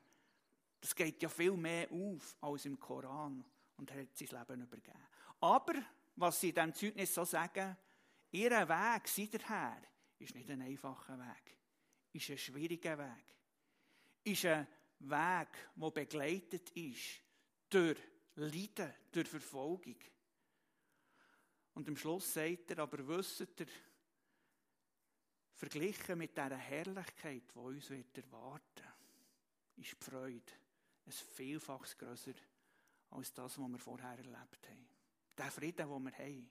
das 0.80 0.94
geht 0.94 1.22
ja 1.22 1.28
viel 1.28 1.56
mehr 1.56 1.90
auf 1.90 2.36
als 2.40 2.66
im 2.66 2.78
Koran. 2.78 3.44
Und 3.76 3.90
er 3.90 4.02
hat 4.02 4.16
sein 4.16 4.28
Leben 4.28 4.62
übergeben. 4.62 5.06
Aber, 5.40 5.74
was 6.16 6.40
sie 6.40 6.48
in 6.48 6.54
diesem 6.54 6.74
Zeugnis 6.74 7.14
so 7.14 7.24
sagen, 7.24 7.76
ihr 8.32 8.50
Weg 8.50 9.08
seither 9.08 9.80
ist 10.18 10.34
nicht 10.34 10.50
ein 10.50 10.62
einfacher 10.62 11.18
Weg, 11.18 11.56
ist 12.12 12.30
ein 12.30 12.38
schwieriger 12.38 12.98
Weg, 12.98 13.34
ist 14.24 14.44
ein 14.44 14.66
Weg, 15.00 15.48
der 15.76 15.90
begleitet 15.90 16.70
ist 16.70 17.20
durch 17.70 17.98
Leiden, 18.36 18.92
durch 19.12 19.28
Verfolgung. 19.28 19.98
Und 21.74 21.88
am 21.88 21.96
Schluss 21.96 22.32
sagt 22.32 22.70
er, 22.72 22.80
aber 22.80 23.06
wisst 23.06 23.40
ihr, 23.60 23.66
verglichen 25.54 26.18
mit 26.18 26.36
dieser 26.36 26.56
Herrlichkeit, 26.56 27.42
die 27.54 27.58
uns 27.58 27.90
wird 27.90 28.16
erwarten 28.18 28.88
ist 29.78 29.96
die 30.00 30.04
Freude 30.04 30.52
ein 31.06 31.12
Vielfaches 31.12 31.96
grösser 31.96 32.34
als 33.10 33.32
das, 33.32 33.58
was 33.58 33.68
wir 33.68 33.78
vorher 33.78 34.18
erlebt 34.18 34.68
haben. 34.68 34.88
Der 35.36 35.50
Frieden, 35.50 35.88
den 35.88 36.04
wir 36.04 36.18
haben, 36.18 36.50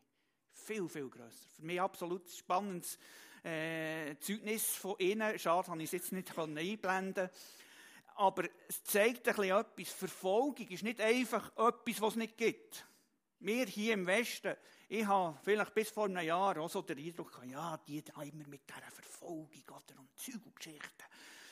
viel, 0.51 0.89
viel 0.89 1.09
grösser. 1.09 1.47
Für 1.55 1.63
mich 1.63 1.79
absolut 1.79 2.29
spannendes 2.31 2.97
äh, 3.43 4.15
Zeugnis 4.19 4.75
von 4.75 4.95
ihnen. 4.99 5.37
Schade, 5.37 5.67
dass 5.67 5.77
ich 5.77 5.83
es 5.85 5.91
jetzt 5.91 6.11
nicht 6.11 6.37
einblenden 6.37 7.29
Aber 8.15 8.43
es 8.67 8.83
zeigt 8.83 9.27
ein 9.27 9.35
bisschen 9.35 9.57
etwas. 9.57 9.93
Verfolgung 9.93 10.67
ist 10.67 10.83
nicht 10.83 11.01
einfach 11.01 11.51
etwas, 11.57 12.01
was 12.01 12.13
es 12.13 12.15
nicht 12.15 12.37
gibt. 12.37 12.85
Wir 13.39 13.65
hier 13.65 13.93
im 13.93 14.07
Westen, 14.07 14.55
ich 14.89 15.05
habe 15.05 15.37
vielleicht 15.43 15.73
bis 15.75 15.89
vor 15.89 16.05
einem 16.05 16.25
Jahr 16.25 16.57
auch 16.57 16.69
so 16.69 16.81
den 16.81 16.97
Eindruck 16.97 17.31
gehabt, 17.31 17.47
ja, 17.47 17.77
die 17.87 18.03
da 18.03 18.21
immer 18.23 18.47
mit 18.47 18.61
dieser 18.67 18.91
Verfolgung 18.91 19.63
oder 19.69 19.99
und 19.99 20.17
Zeug 20.17 20.81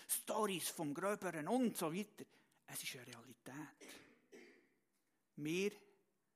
Stories 0.08 0.70
vom 0.70 0.94
Gröberen 0.94 1.48
und 1.48 1.78
so 1.78 1.94
weiter. 1.94 2.26
Es 2.68 2.84
ist 2.84 2.96
eine 2.96 3.08
Realität. 3.08 3.90
Wir 5.38 5.72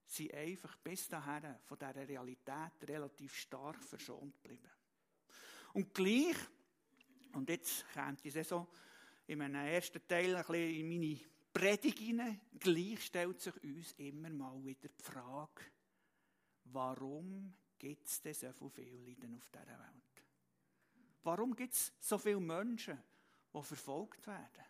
sind 0.05 0.33
einfach 0.33 0.75
bis 0.77 1.07
dahin 1.07 1.55
von 1.65 1.77
dieser 1.77 2.07
Realität 2.07 2.87
relativ 2.87 3.35
stark 3.35 3.83
verschont 3.83 4.41
geblieben. 4.41 4.69
Und 5.79 5.93
gleich, 5.93 6.35
und 7.31 7.49
jetzt 7.49 7.85
kommt 7.93 8.21
die 8.21 8.31
Saison 8.31 8.67
in 9.27 9.37
meinem 9.37 9.65
ersten 9.65 10.05
Teil 10.05 10.35
ein 10.35 10.43
bisschen 10.43 10.75
in 10.75 10.89
meine 10.89 11.19
Predigt 11.53 11.99
hinein, 11.99 12.41
gleich 12.59 13.05
stellt 13.05 13.39
sich 13.39 13.63
uns 13.63 13.93
immer 13.93 14.29
mal 14.29 14.61
wieder 14.65 14.89
die 14.89 15.01
Frage, 15.01 15.61
warum 16.65 17.53
gibt 17.77 18.05
es 18.07 18.21
denn 18.21 18.33
so 18.33 18.67
viele 18.67 18.97
Leiden 18.97 19.35
auf 19.35 19.47
dieser 19.47 19.67
Welt? 19.67 20.25
Warum 21.23 21.55
gibt 21.55 21.73
es 21.73 21.93
so 21.97 22.17
viele 22.17 22.41
Menschen, 22.41 23.01
die 23.53 23.63
verfolgt 23.63 24.27
werden? 24.27 24.65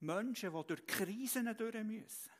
Menschen, 0.00 0.50
die 0.50 0.66
durch 0.66 0.86
Krisen 0.86 1.54
durch 1.58 1.84
müssen. 1.84 2.32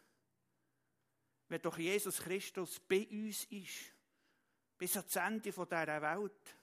Wenn 1.48 1.60
doch 1.60 1.76
Jesus 1.76 2.20
Christus 2.20 2.80
bei 2.80 3.06
uns 3.10 3.44
ist, 3.44 3.92
bis 4.78 4.96
ans 4.96 5.16
Ende 5.16 5.52
dieser 5.52 6.00
Welt, 6.00 6.55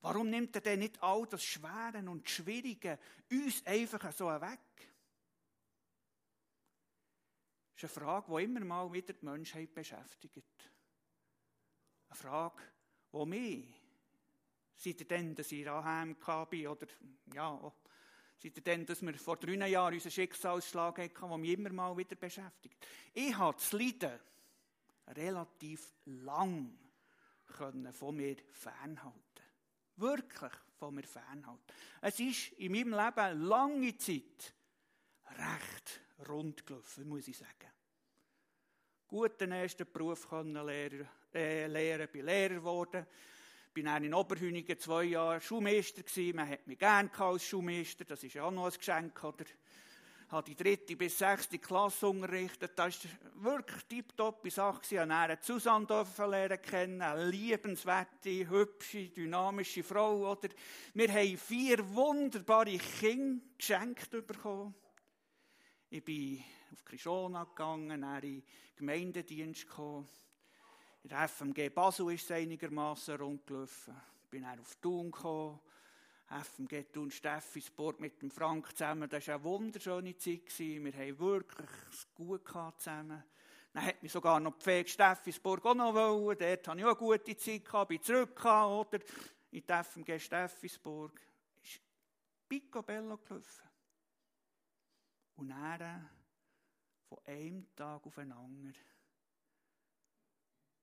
warum 0.00 0.30
nimmt 0.30 0.54
er 0.54 0.62
denn 0.62 0.80
nicht 0.80 1.02
all 1.02 1.26
das 1.26 1.42
Schwere 1.44 1.98
und 2.08 2.28
Schwierige 2.28 2.98
uns 3.30 3.64
einfach 3.66 4.12
so 4.12 4.26
weg? 4.26 4.60
Das 7.74 7.90
ist 7.90 7.96
eine 7.96 8.06
Frage, 8.06 8.36
die 8.36 8.44
immer 8.44 8.64
mal 8.64 8.92
wieder 8.92 9.12
die 9.12 9.24
Menschheit 9.24 9.72
beschäftigt. 9.72 10.70
Eine 12.08 12.16
Frage, 12.16 12.62
die 13.12 13.26
mich, 13.26 13.66
seitdem 14.74 15.34
dass 15.34 15.52
ich 15.52 15.68
AHM 15.68 16.16
bin, 16.50 16.66
oder 16.66 16.86
ja, 17.32 17.72
Seitdem, 18.40 18.86
dass 18.86 19.02
wir 19.02 19.14
vor 19.14 19.36
drei 19.36 19.68
Jahren 19.68 19.94
unseren 19.94 20.12
Schicksalsschlag 20.12 20.98
hatten, 20.98 21.28
der 21.28 21.38
mich 21.38 21.50
immer 21.50 21.70
mal 21.70 21.96
wieder 21.96 22.14
beschäftigt. 22.14 22.86
Ich 23.12 23.36
habe 23.36 23.56
das 23.58 23.72
Leiden 23.72 24.20
relativ 25.08 25.92
lang 26.04 26.78
von 27.44 28.16
mir 28.16 28.36
fernhalten. 28.52 29.27
Wirklich 29.98 30.52
von 30.78 30.94
mir 30.94 31.04
fernhalten. 31.04 31.62
Es 32.00 32.18
ist 32.20 32.52
in 32.52 32.72
meinem 32.72 32.92
Leben 32.92 33.42
lange 33.46 33.96
Zeit 33.96 34.54
recht 35.36 36.00
rund 36.28 36.66
gelaufen, 36.66 37.08
muss 37.08 37.28
ich 37.28 37.36
sagen. 37.36 37.70
Gut 39.06 39.40
den 39.40 39.52
ersten 39.52 39.90
Beruf 39.90 40.28
können 40.28 40.54
lernen, 40.54 41.08
äh, 41.32 42.06
bin 42.10 42.24
Lehrer 42.24 42.54
geworden 42.54 43.06
bin 43.78 43.84
dann 43.84 44.02
in 44.02 44.12
Oberhünigen 44.12 44.76
zwei 44.76 45.04
Jahre 45.04 45.40
Schulmeister. 45.40 46.02
Man 46.34 46.48
hat 46.48 46.66
mich 46.66 46.80
gerne 46.80 47.08
als 47.16 47.44
Schulmeister. 47.44 48.04
Das 48.04 48.24
ist 48.24 48.34
ja 48.34 48.42
auch 48.42 48.50
noch 48.50 48.66
ein 48.66 48.76
Geschenk, 48.76 49.22
oder? 49.22 49.44
Habe 50.30 50.44
die 50.44 50.56
dritte 50.56 50.94
bis 50.94 51.18
sechste 51.18 51.58
Klasse 51.58 52.06
unterrichtet. 52.06 52.72
Das 52.76 52.98
war 53.36 53.60
wirklich 53.60 53.82
tiptop 53.84 54.48
Sache. 54.50 54.82
Ich 54.90 54.98
habe 54.98 55.38
Susanne 55.40 55.86
lernen 56.18 56.62
kennen, 56.62 57.00
eine 57.00 57.30
liebenswerte, 57.30 58.48
hübsche, 58.48 59.08
dynamische 59.08 59.82
Frau. 59.82 60.30
Oder? 60.30 60.50
Wir 60.92 61.12
haben 61.12 61.38
vier 61.38 61.94
wunderbare 61.94 62.76
Kinder 62.76 63.42
geschenkt 63.56 64.10
bekommen. 64.10 64.74
Ich 65.88 66.04
bin 66.04 66.44
auf 66.72 66.84
Krishona 66.84 67.44
gegangen, 67.44 68.02
dann 68.02 68.22
in 68.22 68.40
den 68.40 68.42
Gemeindedienst 68.76 69.66
gekommen. 69.66 70.06
In 71.04 71.08
der 71.08 71.26
FMG 71.26 71.70
Basel 71.70 72.12
ist 72.12 72.24
es 72.24 72.30
einigermaßen 72.32 73.16
rundgelaufen. 73.16 73.94
Ich 74.24 74.28
bin 74.28 74.42
dann 74.42 74.60
auf 74.60 74.76
Thun 74.76 75.10
gekommen. 75.10 75.58
FMG 76.28 76.92
Thun 76.92 77.10
Steffisburg 77.10 78.00
mit 78.00 78.20
dem 78.20 78.30
Frank 78.30 78.76
zusammen. 78.76 79.08
Das 79.08 79.26
war 79.28 79.36
eine 79.36 79.44
wunderschöne 79.44 80.16
Zeit. 80.16 80.58
Wir 80.58 80.92
haben 80.92 81.18
wirklich 81.18 81.70
gut 82.14 82.46
zusammen. 82.76 83.24
Dann 83.72 83.84
hat 83.84 84.02
mich 84.02 84.12
sogar 84.12 84.38
noch 84.40 84.58
Pflege 84.58 84.88
Steffisburg 84.88 85.64
auch 85.64 85.74
noch 85.74 85.94
wollen. 85.94 86.38
Dort 86.38 86.68
hatte 86.68 86.78
ich 86.78 86.84
auch 86.84 86.88
eine 86.88 86.96
gute 86.96 87.36
Zeit, 87.36 87.64
gehabt, 87.64 87.88
bin 87.88 88.02
zurückgekommen, 88.02 88.74
oder? 88.74 88.98
In 89.50 89.64
die 89.66 89.72
FMG 89.72 90.18
Steffisburg. 90.18 91.18
Ist 91.62 91.80
picobello 92.48 93.16
gelaufen. 93.18 93.68
Und 95.36 95.48
dann, 95.48 96.10
von 97.08 97.18
einem 97.24 97.74
Tag 97.74 98.04
auf 98.06 98.14
den 98.16 98.32
anderen, 98.32 98.74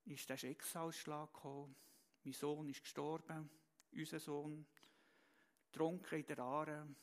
ist 0.05 0.29
der 0.29 0.37
Schicksalsschlag 0.37 1.33
gekommen. 1.33 1.75
Mein 2.23 2.33
Sohn 2.33 2.69
ist 2.69 2.81
gestorben, 2.81 3.49
unser 3.91 4.19
Sohn, 4.19 4.65
trunken 5.75 6.19
in 6.19 6.25
der 6.25 6.39
Aare, 6.39 6.95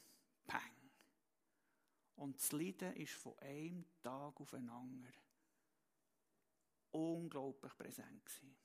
peng. 0.47 0.91
Und 2.17 2.37
das 2.37 2.53
Leiden 2.53 2.97
ist 2.97 3.13
von 3.13 3.39
einem 3.41 3.85
Tag 4.03 4.41
auf 4.41 4.51
den 4.51 4.69
anderen 4.69 5.13
unglaublich 6.93 7.77
präsent 7.77 8.25
gewesen. 8.25 8.57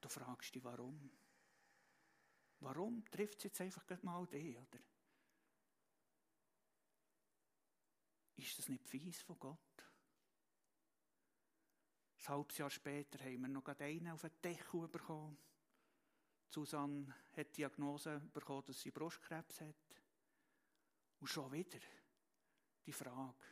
Du 0.00 0.08
fragst 0.08 0.54
dich, 0.54 0.62
warum? 0.62 1.10
Warum 2.60 3.04
trifft 3.10 3.38
es 3.38 3.44
jetzt 3.44 3.60
einfach 3.60 3.84
mal 4.02 4.26
dich, 4.26 4.56
oder? 4.56 4.78
Ist 8.36 8.58
das 8.58 8.68
nicht 8.68 8.86
fies 8.86 9.22
von 9.22 9.38
Gott? 9.38 9.58
Ein 12.18 12.28
halbes 12.28 12.58
Jahr 12.58 12.70
später 12.70 13.18
haben 13.24 13.40
wir 13.42 13.48
noch 13.48 13.66
einen 13.66 14.08
auf 14.08 14.22
den 14.22 14.42
Deckel 14.42 14.88
bekommen. 14.88 15.38
Susanne 16.48 17.14
hat 17.36 17.48
die 17.48 17.62
Diagnose 17.62 18.20
bekommen, 18.32 18.64
dass 18.66 18.80
sie 18.80 18.90
Brustkrebs 18.90 19.60
hat. 19.60 19.74
Und 21.20 21.28
schon 21.28 21.52
wieder 21.52 21.78
die 22.84 22.92
Frage, 22.92 23.44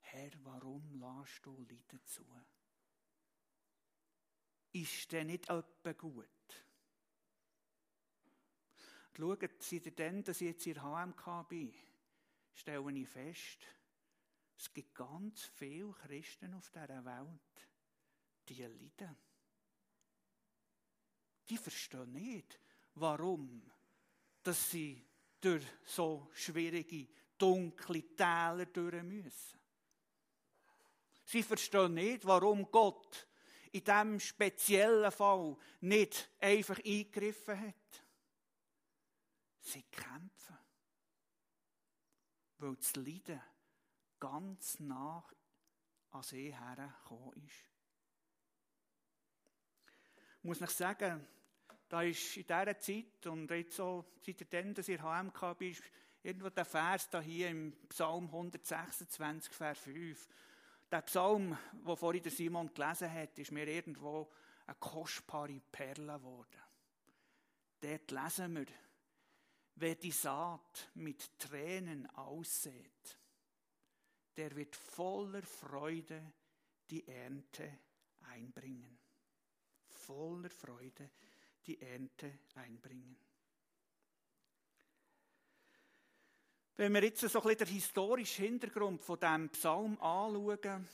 Herr, 0.00 0.30
warum 0.44 0.94
lässt 0.94 1.44
du 1.44 1.56
Leiden 1.56 2.04
zu? 2.04 2.24
Ist 4.72 5.10
denn 5.12 5.28
nicht 5.28 5.48
etwa 5.48 5.92
gut? 5.92 6.26
Schaut, 9.16 9.62
seitdem, 9.62 10.24
dass 10.24 10.40
ich 10.40 10.48
jetzt 10.48 10.66
in 10.66 10.80
HMK 10.80 11.48
bin, 11.48 11.74
stelle 12.54 12.98
ich 12.98 13.08
fest, 13.08 13.66
es 14.56 14.72
gibt 14.72 14.94
ganz 14.94 15.44
viele 15.44 15.92
Christen 15.92 16.54
auf 16.54 16.70
dieser 16.70 17.04
Welt, 17.04 17.68
die 18.48 18.62
leiden. 18.62 19.16
Die 21.50 21.58
verstehen 21.58 22.12
nicht, 22.12 22.58
warum 22.94 23.70
dass 24.42 24.70
sie 24.70 25.04
durch 25.40 25.64
so 25.84 26.30
schwierige, 26.32 27.08
dunkle 27.36 28.02
Täler 28.16 28.66
durch 28.66 29.02
müssen. 29.02 29.58
Sie 31.24 31.42
verstehen 31.42 31.94
nicht, 31.94 32.24
warum 32.24 32.70
Gott 32.70 33.26
in 33.72 33.84
diesem 33.84 34.18
speziellen 34.18 35.12
Fall 35.12 35.56
nicht 35.80 36.30
einfach 36.40 36.78
eingegriffen 36.78 37.60
hat. 37.60 38.04
Sie 39.60 39.82
kämpfen. 39.82 40.58
weil 42.58 42.76
das 42.76 42.94
Leiden 42.96 43.40
ganz 44.18 44.80
nach 44.80 45.32
an 46.10 46.22
sie 46.22 46.54
hergekommen 46.54 47.32
ist. 47.46 47.70
Ich 50.38 50.44
muss 50.44 50.60
ich 50.60 50.70
sagen, 50.70 51.26
da 51.90 52.02
ist 52.02 52.36
in 52.36 52.44
dieser 52.44 52.78
Zeit 52.78 53.26
und 53.26 53.50
jetzt 53.50 53.74
so, 53.74 54.04
seit 54.24 54.52
dann, 54.52 54.72
dass 54.72 54.88
ihr 54.88 55.02
HMK 55.02 55.58
bist, 55.58 55.82
irgendwo 56.22 56.48
der 56.48 56.64
Vers 56.64 57.10
da 57.10 57.20
hier 57.20 57.50
im 57.50 57.72
Psalm 57.88 58.26
126, 58.26 59.52
Vers 59.52 59.80
5. 59.80 60.28
Der 60.88 61.02
Psalm, 61.02 61.58
den 61.72 61.96
vorhin 61.96 62.22
der 62.22 62.30
Simon 62.30 62.72
gelesen 62.72 63.12
hat, 63.12 63.36
ist 63.40 63.50
mir 63.50 63.66
irgendwo 63.66 64.30
eine 64.66 64.76
kostbare 64.76 65.60
Perle 65.72 66.16
geworden. 66.16 66.60
Dort 67.80 68.10
lesen 68.12 68.54
wir, 68.54 68.66
wer 69.74 69.94
die 69.96 70.12
Saat 70.12 70.90
mit 70.94 71.40
Tränen 71.40 72.06
aussät, 72.10 73.18
der 74.36 74.54
wird 74.54 74.76
voller 74.76 75.42
Freude 75.42 76.34
die 76.88 77.06
Ernte 77.08 77.80
einbringen. 78.20 78.96
Voller 79.88 80.50
Freude 80.50 81.10
die 81.20 81.29
Ernte 81.80 82.38
einbringen. 82.54 83.16
Wenn 86.76 86.94
wir 86.94 87.04
jetzt 87.04 87.20
so 87.20 87.26
ein 87.26 87.32
bisschen 87.32 87.58
den 87.58 87.74
historischen 87.74 88.44
Hintergrund 88.44 89.02
von 89.02 89.20
diesem 89.20 89.50
Psalm 89.50 90.00
anschauen, 90.00 90.88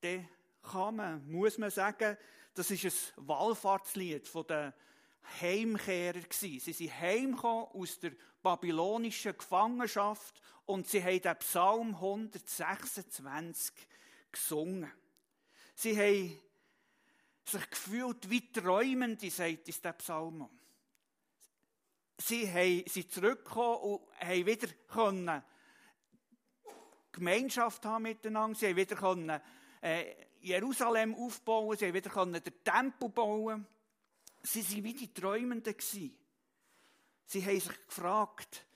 dann 0.00 0.28
kann 0.62 0.96
man, 0.96 1.30
muss 1.30 1.58
man 1.58 1.70
sagen, 1.70 2.16
das 2.54 2.70
ist 2.70 2.84
ein 3.16 3.26
Wallfahrtslied 3.28 4.30
den 4.48 4.72
Heimkehrer 5.40 6.20
Sie 6.30 6.58
sind 6.58 7.00
heimgekommen 7.00 7.66
aus 7.72 7.98
der 7.98 8.12
babylonischen 8.42 9.36
Gefangenschaft 9.36 10.40
und 10.66 10.86
sie 10.86 11.02
haben 11.02 11.20
den 11.20 11.36
Psalm 11.38 11.94
126 11.94 13.74
gesungen. 14.30 14.92
Sie 15.74 15.96
haben 15.96 16.38
sich 17.50 17.70
gefühlt 17.70 18.28
wie 18.30 18.52
Träumende, 18.52 19.30
sagt 19.30 19.68
es 19.68 19.80
der 19.80 19.92
Psalm. 19.92 20.48
Sie 22.18 22.84
sind 22.86 23.12
zurückgekommen 23.12 23.76
und 23.78 24.20
haben 24.20 24.46
wieder 24.46 24.68
können 24.88 25.42
Gemeinschaft 27.14 27.84
haben 27.84 28.02
miteinander. 28.02 28.58
Sie 28.58 28.66
haben 28.66 28.76
wieder 28.76 28.96
können, 28.96 29.40
äh, 29.80 30.14
Jerusalem 30.40 31.14
aufbauen. 31.14 31.76
Sie 31.76 31.86
haben 31.86 31.94
wieder 31.94 32.10
können 32.10 32.42
den 32.42 32.64
Tempel 32.64 33.08
bauen. 33.08 33.66
Sie 34.42 34.62
waren 34.62 34.84
wie 34.84 34.94
die 34.94 35.14
Träumenden. 35.14 35.76
Gewesen. 35.76 36.16
Sie 37.26 37.44
haben 37.44 37.60
sich 37.60 37.86
gefragt, 37.86 38.66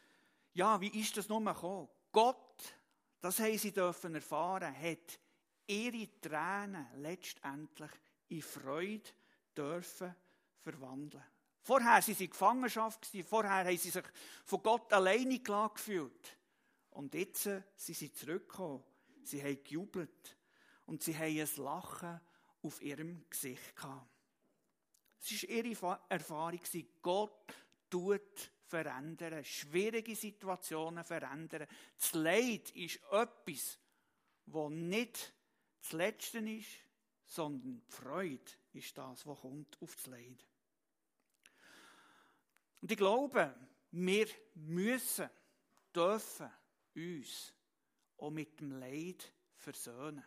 ja, 0.55 0.81
wie 0.81 1.01
ist 1.01 1.17
das 1.17 1.29
nun 1.29 1.45
gekommen? 1.45 1.89
Gott, 2.13 2.75
das 3.21 3.39
haben 3.41 3.59
sie 3.59 3.73
dürfen 3.73 4.15
erfahren, 4.15 4.75
hat 4.75 5.19
ihre 5.67 6.09
Tränen 6.21 6.87
letztendlich 6.97 7.91
in 8.29 8.43
Freude 8.43 9.11
dürfen 9.57 10.15
verwandeln. 10.63 11.25
Vorher 11.63 11.93
waren 11.93 12.03
sie 12.03 12.25
in 12.25 12.31
Gefangenschaft, 12.31 13.11
vorher 13.27 13.51
haben 13.51 13.77
sie 13.77 13.91
sich 13.91 14.05
von 14.45 14.63
Gott 14.63 14.93
alleine 14.93 15.39
gefühlt. 15.39 16.39
Und 16.91 17.15
jetzt 17.15 17.43
sind 17.43 17.65
sie 17.77 18.13
zurückgekommen. 18.13 18.83
Sie 19.23 19.43
haben 19.43 19.63
gejubelt. 19.63 20.37
Und 20.87 21.03
sie 21.03 21.17
haben 21.17 21.39
ein 21.39 21.63
Lachen 21.63 22.21
auf 22.63 22.81
ihrem 22.83 23.29
Gesicht 23.29 23.77
gehabt. 23.77 24.09
Es 25.21 25.43
war 25.43 25.51
ihre 25.51 26.01
Erfahrung. 26.09 26.61
Gott 27.03 27.55
tut 27.91 28.51
verändern, 28.67 29.45
schwierige 29.45 30.15
Situationen 30.17 31.05
verändern. 31.05 31.67
Das 31.99 32.13
Leid 32.15 32.71
ist 32.71 33.01
etwas, 33.11 33.79
das 34.47 34.71
nicht 34.71 35.35
das 35.81 35.93
Letzte 35.93 36.39
ist, 36.39 36.69
sondern 37.29 37.83
Freude 37.89 38.51
ist 38.73 38.97
das, 38.97 39.27
was 39.27 39.41
kommt 39.41 39.81
auf 39.83 39.95
das 39.95 40.07
Leid. 40.07 40.45
Und 42.81 42.91
ich 42.91 42.97
glaube, 42.97 43.55
wir 43.91 44.27
müssen, 44.55 45.29
dürfen 45.95 46.51
uns 46.95 47.53
auch 48.17 48.31
mit 48.31 48.59
dem 48.61 48.73
Leid 48.73 49.33
versöhnen. 49.57 50.25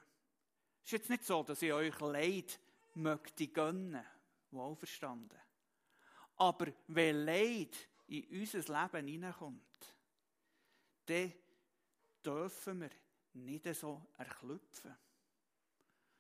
Es 0.84 0.88
ist 0.88 0.92
jetzt 0.92 1.10
nicht 1.10 1.24
so, 1.24 1.44
dass 1.44 1.62
ich 1.62 1.74
euch 1.74 2.00
Leid 2.00 2.60
möchte 2.94 3.48
gönnen, 3.48 4.06
wohlverstanden. 4.52 5.40
Aber 6.38 6.68
wenn 6.88 7.26
Leid 7.26 7.76
in 8.08 8.42
unser 8.42 8.60
Leben 8.60 9.08
hineinkommt, 9.08 9.96
dann 11.06 11.34
dürfen 12.24 12.82
wir 12.82 12.90
nicht 13.34 13.74
so 13.76 14.08
erklüpfen. 14.18 14.96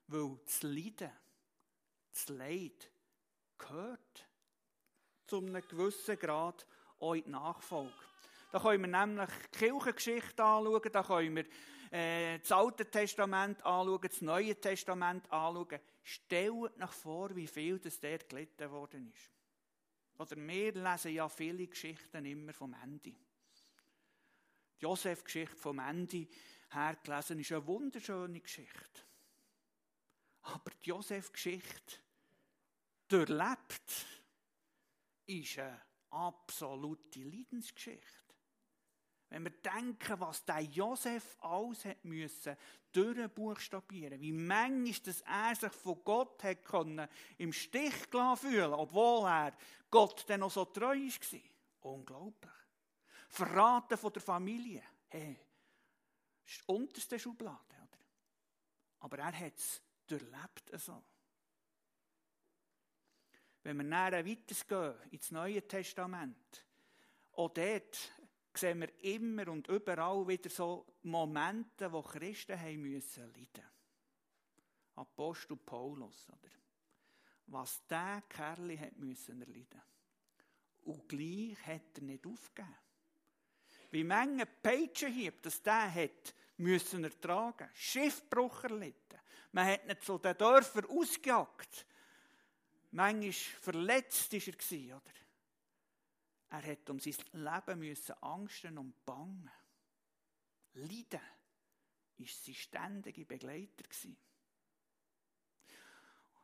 Weil 0.07 0.39
das 0.45 0.63
Leiden, 0.63 1.11
das 2.11 2.29
Leid 2.29 2.91
gehört 3.57 4.27
zu 5.27 5.37
einem 5.37 5.65
gewissen 5.67 6.17
Grad 6.19 6.65
auch 6.99 7.13
in 7.13 7.31
Nachfolge. 7.31 7.93
Da 8.51 8.59
können 8.59 8.81
wir 8.81 8.99
nämlich 8.99 9.29
die 9.53 9.57
Kirchengeschichte 9.59 10.43
anschauen, 10.43 10.91
da 10.91 11.03
können 11.03 11.35
wir 11.35 11.45
äh, 11.91 12.39
das 12.39 12.51
Alte 12.51 12.89
Testament 12.89 13.63
anschauen, 13.65 14.01
das 14.01 14.21
Neue 14.21 14.59
Testament 14.59 15.31
anschauen. 15.31 15.79
Stellt 16.03 16.77
nach 16.77 16.91
vor, 16.91 17.35
wie 17.35 17.47
viel 17.47 17.79
das 17.79 17.99
dort 17.99 18.27
gelitten 18.27 18.71
worden 18.71 19.11
ist. 19.13 19.31
Oder 20.17 20.35
wir 20.35 20.73
lesen 20.73 21.13
ja 21.13 21.29
viele 21.29 21.67
Geschichten 21.67 22.25
immer 22.25 22.53
vom 22.53 22.75
Ende. 22.83 23.11
Die 23.11 23.17
Josef-Geschichte 24.79 25.55
vom 25.55 25.79
Ende 25.79 26.27
hergelesen 26.69 27.39
ist 27.39 27.51
eine 27.51 27.65
wunderschöne 27.67 28.39
Geschichte. 28.39 29.01
Aber 30.43 30.71
die 30.83 30.89
Josef-Geschichte 30.89 31.97
durchlebt 33.07 34.05
ist 35.27 35.59
eine 35.59 35.81
absolute 36.09 37.19
Leidensgeschichte. 37.19 38.21
Wenn 39.29 39.43
wir 39.43 39.51
denken, 39.51 40.19
was 40.19 40.43
der 40.43 40.59
Josef 40.59 41.37
alles 41.39 41.85
hat 41.85 42.03
müssen, 42.03 42.57
durchbuchstabieren, 42.91 44.19
wie 44.19 44.33
manchmal, 44.33 44.93
dass 45.05 45.21
er 45.21 45.55
sich 45.55 45.71
von 45.71 46.03
Gott 46.03 46.43
hat 46.43 46.65
können, 46.65 47.07
im 47.37 47.53
Stich 47.53 47.93
fühlen 48.35 48.73
obwohl 48.73 49.25
er 49.29 49.55
Gott 49.89 50.25
dann 50.27 50.41
noch 50.41 50.51
so 50.51 50.65
treu 50.65 50.97
war. 50.97 51.39
Unglaublich. 51.93 52.51
Verraten 53.29 53.97
von 53.97 54.11
der 54.11 54.21
Familie. 54.21 54.83
Hey, 55.07 55.39
das 56.43 56.51
ist 56.51 56.61
die 56.67 56.71
unterste 56.73 57.17
Schublade, 57.17 57.75
oder? 57.75 57.99
Aber 58.99 59.17
er 59.17 59.31
hat 59.31 59.55
es 59.55 59.81
durchlebt 60.07 60.71
so. 60.79 61.03
Wenn 63.63 63.77
wir 63.77 63.83
näher 63.83 64.25
weitergehen 64.25 65.11
ins 65.11 65.31
Neue 65.31 65.67
Testament, 65.67 66.65
auch 67.33 67.49
dort 67.49 68.11
sehen 68.53 68.81
wir 68.81 69.03
immer 69.03 69.47
und 69.47 69.67
überall 69.67 70.27
wieder 70.27 70.49
so 70.49 70.85
Momente, 71.03 71.91
wo 71.91 72.01
Christen 72.01 72.59
haben 72.59 72.81
müssen 72.81 73.31
leiden. 73.33 73.69
Apostel 74.95 75.57
Paulus, 75.57 76.27
oder? 76.29 76.51
Was 77.47 77.85
der 77.87 78.23
Kerl 78.27 78.77
hat 78.79 78.97
müssen 78.97 79.41
erleiden. 79.41 79.81
Und 80.83 81.07
gleich 81.07 81.57
hat 81.65 81.97
er 81.97 82.03
nicht 82.03 82.25
aufgegeben. 82.25 82.75
Wie 83.91 84.03
Menge 84.03 84.45
Peitschenhieb, 84.45 85.41
dass 85.41 85.61
der 85.61 85.93
hat 85.93 86.33
müssen 86.57 87.03
ertragen. 87.03 87.69
Schiffbruch 87.73 88.63
erlitten. 88.63 89.19
Man 89.51 89.67
hat 89.67 89.87
ihn 89.87 90.01
zu 90.01 90.17
den 90.17 90.37
Dörfern 90.37 90.85
ausgejagt. 90.85 91.85
Manchmal 92.91 93.31
verletzt 93.31 94.31
war 94.33 94.79
er, 94.79 94.97
oder? 94.97 95.11
Er 96.49 96.71
hat 96.71 96.89
um 96.89 96.99
sein 96.99 97.15
Leben 97.31 97.79
müssen 97.79 98.15
Angsten 98.21 98.77
und 98.77 99.05
Bangen. 99.05 99.49
Leiden 100.73 101.21
ist 102.17 102.45
sein 102.45 102.55
ständiger 102.55 103.25
Begleiter. 103.25 103.85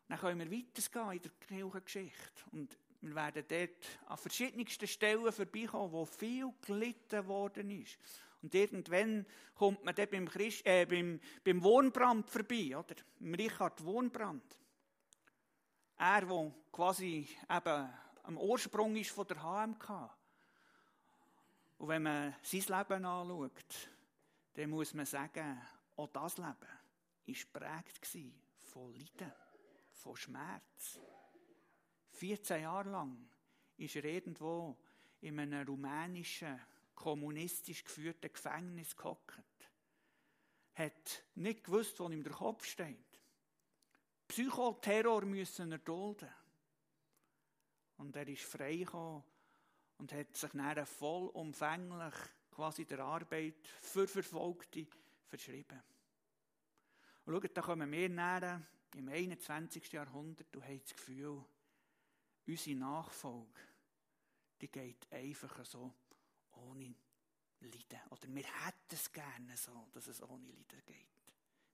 Dann 0.08 0.20
können 0.20 0.40
wir 0.40 0.58
weitergehen 0.58 1.12
in 1.12 1.22
der 1.22 1.32
Kirchengeschichte. 1.48 2.44
Und 2.52 2.78
wir 3.02 3.16
werden 3.16 3.46
dort 3.48 4.10
an 4.10 4.18
verschiedensten 4.18 4.88
Stellen 4.88 5.32
vorbeikommen, 5.32 5.92
wo 5.92 6.06
viel 6.06 6.54
gelitten 6.62 7.28
worden 7.28 7.70
ist. 7.70 7.98
Und 8.42 8.54
irgendwann 8.54 9.26
kommt 9.56 9.84
man 9.84 9.96
dann 9.96 10.10
beim, 10.10 10.28
Christ, 10.28 10.66
äh, 10.66 10.86
beim, 10.86 11.20
beim 11.44 11.64
Wohnbrand 11.64 12.30
vorbei, 12.30 12.78
oder? 12.78 12.96
Richard 13.22 13.84
Wohnbrand. 13.84 14.58
Er, 15.98 16.22
der 16.22 16.54
quasi 16.72 17.28
eben 17.50 17.90
am 18.24 18.38
Ursprung 18.38 18.96
ist 18.96 19.12
von 19.12 19.26
der 19.28 19.42
HMK. 19.42 19.90
Und 21.80 21.88
wenn 21.88 22.04
man 22.04 22.36
sein 22.42 22.60
Leben 22.62 23.06
anschaut, 23.06 23.90
dann 24.54 24.70
muss 24.70 24.94
man 24.94 25.06
sagen, 25.06 25.62
auch 25.96 26.08
das 26.08 26.38
Leben 26.38 26.48
war 26.50 26.84
geprägt 27.26 28.18
von 28.58 28.94
Leiden, 28.94 29.34
von 29.94 30.16
Schmerz. 30.16 31.00
14 32.12 32.62
Jahre 32.64 32.90
lang 32.90 33.30
ist 33.78 33.96
er 33.96 34.06
irgendwo 34.06 34.76
in 35.22 35.40
einem 35.40 35.68
rumänischen 35.68 36.60
kommunistisch 36.98 37.84
geführten 37.84 38.34
Gefängnis 38.34 38.96
gehockt. 38.96 39.40
Hat 40.74 41.24
nicht 41.36 41.64
gewusst, 41.64 42.00
wo 42.00 42.10
ihm 42.10 42.24
der 42.24 42.34
Kopf 42.34 42.66
steht. 42.66 42.98
Psychoterror 44.28 45.24
müssen 45.24 45.72
er 45.72 45.78
dulden. 45.78 46.30
Und 47.98 48.16
er 48.16 48.28
ist 48.28 48.44
frei 48.44 48.78
gekommen 48.78 49.24
und 49.98 50.12
hat 50.12 50.36
sich 50.36 50.52
dann 50.52 50.86
vollumfänglich 50.86 52.14
quasi 52.52 52.86
der 52.86 53.00
Arbeit 53.00 53.68
für 53.82 54.08
Verfolgte 54.08 54.88
verschrieben. 55.28 55.82
Und 57.26 57.34
schaut, 57.34 57.58
da 57.58 57.62
kommen 57.62 57.92
wir 57.92 58.10
näher 58.10 58.62
im 58.96 59.10
21. 59.10 59.92
Jahrhundert 59.92 60.56
und 60.56 60.64
haben 60.64 60.82
das 60.82 60.96
Gefühl, 60.96 61.44
unsere 62.46 62.76
Nachfolge, 62.78 63.62
die 64.62 64.70
geht 64.70 65.12
einfach 65.12 65.64
so 65.66 65.94
ohne 66.58 66.96
Leiden. 67.60 68.00
Oder 68.10 68.28
wir 68.34 68.44
hätten 68.66 68.94
es 68.94 69.12
gerne 69.12 69.58
so, 69.58 69.88
dass 69.94 70.08
es 70.08 70.22
ohne 70.22 70.48
Leiden 70.48 70.84
geht. 70.86 71.08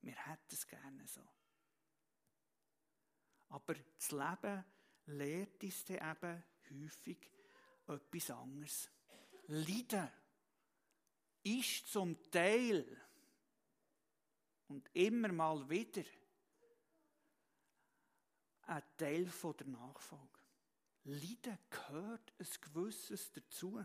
Wir 0.01 0.15
hätten 0.15 0.53
es 0.53 0.67
gerne 0.67 1.07
so. 1.07 1.27
Aber 3.49 3.75
das 3.75 4.11
Leben 4.11 4.63
lehrt 5.05 5.63
uns 5.63 5.85
dann 5.85 5.97
eben 5.97 6.43
häufig 6.83 7.29
etwas 7.87 8.31
anderes. 8.31 8.89
Leiden 9.47 10.09
ist 11.43 11.87
zum 11.87 12.21
Teil 12.31 13.01
und 14.67 14.89
immer 14.93 15.31
mal 15.31 15.69
wieder 15.69 16.03
ein 18.63 18.83
Teil 18.97 19.25
der 19.25 19.67
Nachfolge. 19.67 20.39
Leiden 21.03 21.57
gehört 21.69 22.33
ein 22.39 22.47
gewisses 22.61 23.31
dazu. 23.33 23.83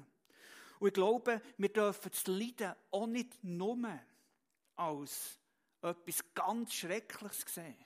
Und 0.79 0.89
ich 0.89 0.95
glaube, 0.95 1.43
wir 1.57 1.73
dürfen 1.73 2.11
das 2.11 2.27
Leiden 2.27 2.75
auch 2.91 3.07
nicht 3.07 3.43
nur 3.43 4.01
als 4.77 5.39
etwas 5.83 6.35
ganz 6.35 6.75
Schreckliches 6.75 7.45
sehen. 7.53 7.77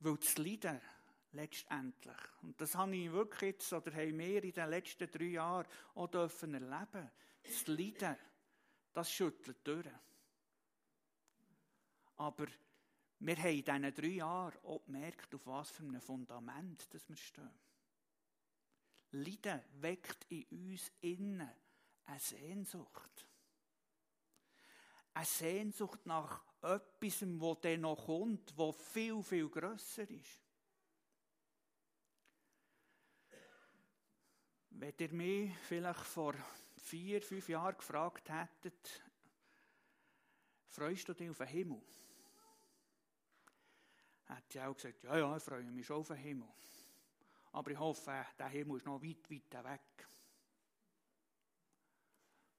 Weil 0.00 0.16
das 0.16 0.36
Leiden 0.38 0.80
letztendlich, 1.32 2.16
und 2.42 2.60
das 2.60 2.74
habe 2.74 2.96
ich 2.96 3.12
wirklich 3.12 3.52
jetzt, 3.52 3.72
oder 3.72 3.92
haben 3.92 4.18
wir 4.18 4.42
in 4.42 4.52
den 4.52 4.70
letzten 4.70 5.10
drei 5.10 5.24
Jahren 5.24 5.66
auch 5.94 6.08
dürfen 6.08 6.54
erleben, 6.54 7.10
das 7.42 7.66
Leiden, 7.66 8.16
das 8.92 9.10
schüttelt 9.10 9.58
durch. 9.64 9.86
Aber 12.16 12.46
wir 13.18 13.36
haben 13.36 13.50
in 13.50 13.64
diesen 13.64 13.94
drei 13.94 14.06
Jahren 14.08 14.58
auch 14.64 14.84
gemerkt, 14.84 15.34
auf 15.34 15.46
was 15.46 15.70
für 15.70 15.82
einem 15.82 16.00
Fundament 16.00 16.92
dass 16.92 17.08
wir 17.08 17.16
stehen. 17.16 17.65
Leiden 19.22 19.62
weckt 19.80 20.26
in 20.30 20.44
uns 20.50 20.92
innen 21.00 21.50
eine 22.04 22.20
Sehnsucht. 22.20 23.26
Eine 25.14 25.24
Sehnsucht 25.24 26.04
nach 26.06 26.42
etwas, 26.60 27.20
das 27.20 27.60
dann 27.62 27.80
noch 27.80 28.06
kommt, 28.06 28.58
das 28.58 28.76
viel, 28.76 29.22
viel 29.22 29.48
grösser 29.48 30.08
ist. 30.10 30.42
Wenn 34.70 34.92
ihr 34.98 35.12
mich 35.12 35.56
vielleicht 35.68 36.00
vor 36.00 36.34
vier, 36.76 37.22
fünf 37.22 37.48
Jahren 37.48 37.76
gefragt 37.76 38.28
hättet, 38.28 39.02
freust 40.68 41.08
du 41.08 41.14
dich 41.14 41.30
auf 41.30 41.38
den 41.38 41.46
Himmel? 41.46 41.82
Hätte 44.26 44.58
ich 44.58 44.60
auch 44.60 44.74
gesagt, 44.74 45.02
ja, 45.04 45.16
ja, 45.16 45.36
ich 45.36 45.42
freue 45.42 45.62
mich 45.64 45.86
schon 45.86 45.96
auf 45.96 46.08
den 46.08 46.16
Himmel. 46.16 46.48
Aber 47.56 47.70
ich 47.70 47.78
hoffe, 47.78 48.26
der 48.38 48.48
Himmel 48.48 48.76
ist 48.76 48.84
noch 48.84 49.02
weit, 49.02 49.30
weit 49.30 49.64
weg. 49.64 50.06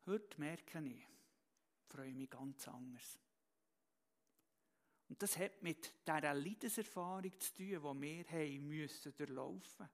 Heute 0.08 0.40
merke 0.40 0.80
ich, 0.80 1.08
freue 1.86 2.16
mich 2.16 2.28
ganz 2.28 2.68
anders. 2.68 3.20
Und 5.08 5.22
das 5.22 5.38
hat 5.38 5.62
mit 5.62 5.94
dieser 6.04 6.34
Leidenserfahrung 6.34 7.40
zu 7.40 7.54
tun, 7.54 7.68
die 7.68 7.80
wir 8.02 8.26
haben 8.28 8.68
müssen 8.68 9.16
durchlaufen. 9.16 9.88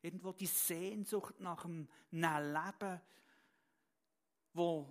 Irgendwo 0.00 0.32
die 0.32 0.46
Sehnsucht 0.46 1.38
nach 1.38 1.66
einem 1.66 1.86
Leben, 2.10 3.00
wo 4.54 4.90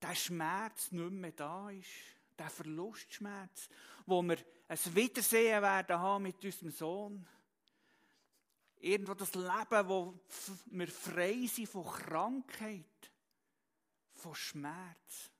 der 0.00 0.14
Schmerz 0.14 0.92
nicht 0.92 1.10
mehr 1.10 1.32
da 1.32 1.70
ist, 1.70 1.90
der 2.38 2.50
Verlustschmerz, 2.50 3.68
wo 4.06 4.22
wir 4.22 4.38
ein 4.68 4.94
Wiedersehen 4.94 5.60
werden 5.60 5.98
haben 5.98 6.22
mit 6.22 6.44
unserem 6.44 6.70
Sohn. 6.70 7.26
Irgendwo 8.80 9.14
das 9.14 9.34
Leben, 9.34 9.88
wo 9.88 10.20
wir 10.66 10.88
frei 10.88 11.46
sind 11.46 11.68
von 11.68 11.84
Krankheit, 11.84 13.12
von 14.12 14.34
Schmerz. 14.34 15.30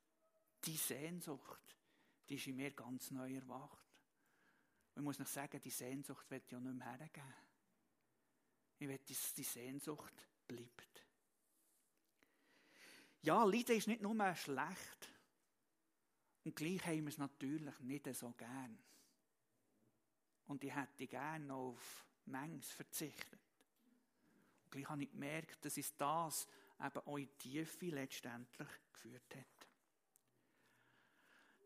Die 0.64 0.76
Sehnsucht, 0.76 1.76
die 2.28 2.34
ist 2.34 2.46
in 2.48 2.56
mir 2.56 2.72
ganz 2.72 3.10
neu 3.12 3.36
erwacht. 3.36 4.02
Und 4.94 5.02
ich 5.02 5.04
muss 5.04 5.18
noch 5.20 5.26
sagen, 5.26 5.60
die 5.60 5.70
Sehnsucht 5.70 6.28
wird 6.30 6.50
ja 6.50 6.58
nicht 6.58 6.74
mehr 6.74 6.98
hergeben. 6.98 7.34
Ich 8.80 8.88
will, 8.88 8.98
dass 8.98 9.34
die 9.34 9.44
Sehnsucht 9.44 10.28
bleibt. 10.46 11.06
Ja, 13.22 13.44
Leiden 13.44 13.76
ist 13.76 13.88
nicht 13.88 14.02
nur 14.02 14.34
schlecht. 14.34 15.08
Und 16.44 16.56
gleich 16.56 16.84
haben 16.86 17.02
wir 17.02 17.08
es 17.08 17.18
natürlich 17.18 17.78
nicht 17.80 18.14
so 18.16 18.32
gern. 18.32 18.78
Und 20.46 20.64
ich 20.64 20.74
hätte 20.74 21.06
gerne 21.06 21.52
auf 21.52 22.07
manches 22.30 22.70
verzichtet. 22.70 23.40
Und 24.64 24.70
gleich 24.70 24.88
habe 24.88 25.02
ich 25.02 25.10
gemerkt, 25.10 25.64
dass 25.64 25.76
es 25.76 25.96
das 25.96 26.46
eben 26.80 26.98
auch 26.98 27.16
in 27.16 27.28
die 27.28 27.50
Tiefe 27.50 27.86
letztendlich 27.86 28.68
geführt 28.92 29.34
hat. 29.34 29.68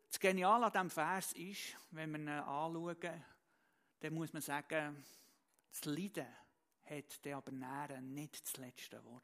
Das 0.09 0.21
Geniale 0.21 0.67
an 0.67 0.73
diesem 0.73 0.91
Vers 0.91 1.33
ist, 1.33 1.77
wenn 1.91 2.11
wir 2.13 2.19
ihn 2.19 2.29
anschauen, 2.29 3.25
dann 4.01 4.15
muss 4.15 4.33
man 4.33 4.43
sagen, 4.43 5.05
das 5.71 5.85
Leiden 5.85 6.27
hat 6.85 7.25
dann 7.25 7.35
aber 7.35 7.53
näher 7.53 8.01
nicht 8.01 8.45
das 8.45 8.57
letzte 8.59 9.03
Wort. 9.05 9.23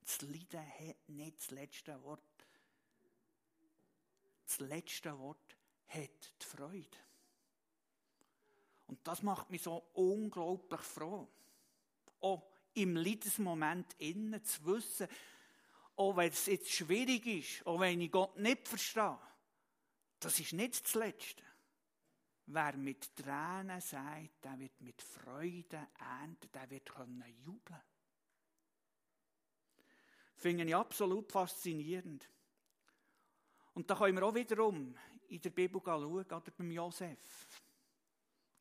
Das 0.00 0.22
Leiden 0.22 0.60
hat 0.60 1.08
nicht 1.08 1.38
das 1.38 1.50
letzte 1.50 2.02
Wort. 2.02 2.22
Das 4.46 4.60
letzte 4.60 5.18
Wort 5.18 5.56
hat 5.88 6.34
die 6.42 6.46
Freude. 6.46 6.98
Und 8.90 9.06
das 9.06 9.22
macht 9.22 9.48
mich 9.50 9.62
so 9.62 9.84
unglaublich 9.94 10.80
froh. 10.80 11.28
Auch 12.22 12.42
im 12.74 12.96
Leidensmoment 12.96 13.94
innen 13.98 14.42
zu 14.44 14.66
wissen, 14.66 15.06
auch 15.94 16.16
wenn 16.16 16.30
es 16.30 16.46
jetzt 16.46 16.72
schwierig 16.72 17.24
ist, 17.24 17.66
auch 17.68 17.78
wenn 17.78 18.00
ich 18.00 18.10
Gott 18.10 18.36
nicht 18.36 18.66
verstehe, 18.66 19.16
das 20.18 20.40
ist 20.40 20.54
nicht 20.54 20.84
das 20.84 20.94
Letzte. 20.94 21.44
Wer 22.46 22.76
mit 22.78 23.14
Tränen 23.14 23.80
sagt, 23.80 24.44
der 24.44 24.58
wird 24.58 24.80
mit 24.80 25.00
Freude 25.00 25.86
ernten, 26.00 26.50
der 26.52 26.68
wird 26.68 26.92
können 26.92 27.22
jubeln. 27.44 27.80
Finde 30.34 30.64
ich 30.64 30.74
absolut 30.74 31.30
faszinierend. 31.30 32.28
Und 33.74 33.88
da 33.88 33.94
können 33.94 34.16
wir 34.16 34.26
auch 34.26 34.34
wiederum 34.34 34.96
in 35.28 35.40
der 35.40 35.50
Bibel 35.50 35.80
schauen, 35.84 36.04
oder 36.06 36.40
beim 36.40 36.72
Josef. 36.72 37.46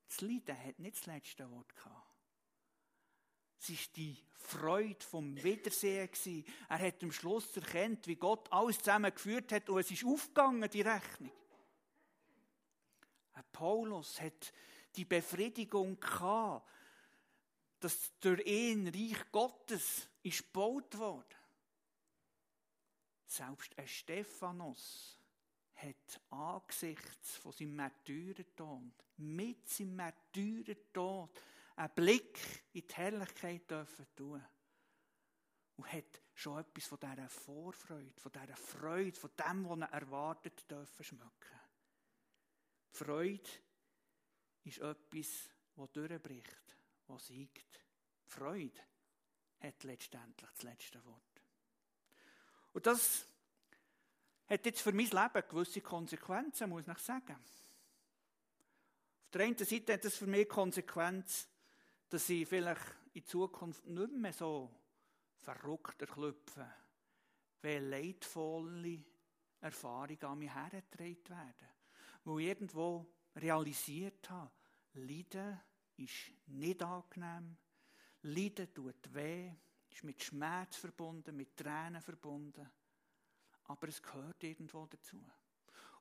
Das 0.09 0.21
Leiden 0.21 0.57
hat 0.65 0.79
nicht 0.79 0.97
das 0.97 1.05
letzte 1.05 1.49
Wort 1.49 1.73
gehabt. 1.75 2.07
Es 3.61 3.69
war 3.69 3.77
die 3.95 4.17
Freude 4.33 5.05
vom 5.05 5.41
Wiedersehen. 5.43 6.45
Er 6.67 6.79
hat 6.79 7.03
am 7.03 7.11
Schluss 7.11 7.55
erkannt, 7.55 8.07
wie 8.07 8.15
Gott 8.15 8.51
alles 8.51 8.79
zusammengeführt 8.79 9.51
hat 9.51 9.69
und 9.69 9.79
es 9.79 9.91
ist 9.91 10.05
aufgegangen, 10.05 10.69
die 10.69 10.81
Rechnung. 10.81 11.31
Paulus 13.51 14.21
hat 14.21 14.53
die 14.95 15.05
Befriedigung 15.05 15.99
gehabt, 15.99 16.67
dass 17.79 18.17
durch 18.19 18.45
ihn 18.45 18.87
Reich 18.87 19.31
Gottes 19.31 20.07
ist 20.23 20.43
gebaut 20.45 20.97
worden. 20.97 21.35
Selbst 23.25 23.77
ein 23.77 23.87
Stephanus 23.87 25.18
hat 25.81 26.21
angesichts 26.29 27.37
von 27.37 27.51
seinem 27.51 27.75
Märtyrertod, 27.75 28.91
mit 29.17 29.67
seinem 29.69 29.95
Märtyrertod, 29.95 31.29
einen 31.75 31.93
Blick 31.95 32.63
in 32.73 32.85
die 32.87 32.93
Herrlichkeit 32.93 33.69
dürfen 33.69 34.07
tun. 34.15 34.43
Und 35.77 35.93
hat 35.93 36.21
schon 36.33 36.59
etwas 36.59 36.87
von 36.87 36.99
dieser 36.99 37.29
Vorfreude, 37.29 38.19
von 38.19 38.31
dieser 38.31 38.57
Freude, 38.57 39.17
von 39.17 39.29
dem, 39.37 39.69
was 39.69 39.79
er 39.79 39.93
erwartet, 39.93 40.69
dürfen 40.69 41.03
schmecken. 41.05 41.59
Freude 42.91 43.49
ist 44.65 44.79
etwas, 44.79 45.49
das 45.75 45.91
durchbricht, 45.93 46.75
das 47.07 47.27
siegt. 47.27 47.79
Freude 48.25 48.81
hat 49.61 49.83
letztendlich 49.83 50.49
das 50.51 50.63
letzte 50.63 51.03
Wort. 51.05 51.23
Und 52.73 52.85
das 52.85 53.28
hat 54.49 54.65
jetzt 54.65 54.81
für 54.81 54.91
mein 54.91 55.05
Leben 55.05 55.49
gewisse 55.49 55.81
Konsequenzen, 55.81 56.69
muss 56.69 56.87
ich 56.87 56.97
sagen. 56.97 57.35
Auf 57.35 59.31
der 59.31 59.45
einen 59.45 59.57
Seite 59.57 59.93
hat 59.93 60.05
es 60.05 60.17
für 60.17 60.27
mich 60.27 60.49
Konsequenz, 60.49 61.47
dass 62.09 62.29
ich 62.29 62.47
vielleicht 62.47 62.81
in 63.13 63.25
Zukunft 63.25 63.85
nicht 63.85 64.11
mehr 64.11 64.33
so 64.33 64.71
verrückt 65.37 66.01
erklüpfe 66.01 66.67
wenn 67.61 67.89
leidvolle 67.89 69.03
Erfahrungen 69.61 70.23
an 70.23 70.39
mich 70.39 70.53
hergetragen 70.53 71.29
werden. 71.29 71.69
Wo 72.23 72.39
ich 72.39 72.47
irgendwo 72.47 73.05
realisiert 73.35 74.29
habe, 74.29 74.51
Leiden 74.93 75.59
ist 75.97 76.31
nicht 76.47 76.81
angenehm, 76.81 77.57
Leiden 78.21 78.73
tut 78.73 79.13
weh, 79.13 79.51
ist 79.91 80.03
mit 80.03 80.21
Schmerz 80.23 80.77
verbunden, 80.77 81.35
mit 81.35 81.55
Tränen 81.55 82.01
verbunden, 82.01 82.69
aber 83.69 83.87
es 83.87 84.01
gehört 84.01 84.43
irgendwo 84.43 84.87
dazu. 84.87 85.23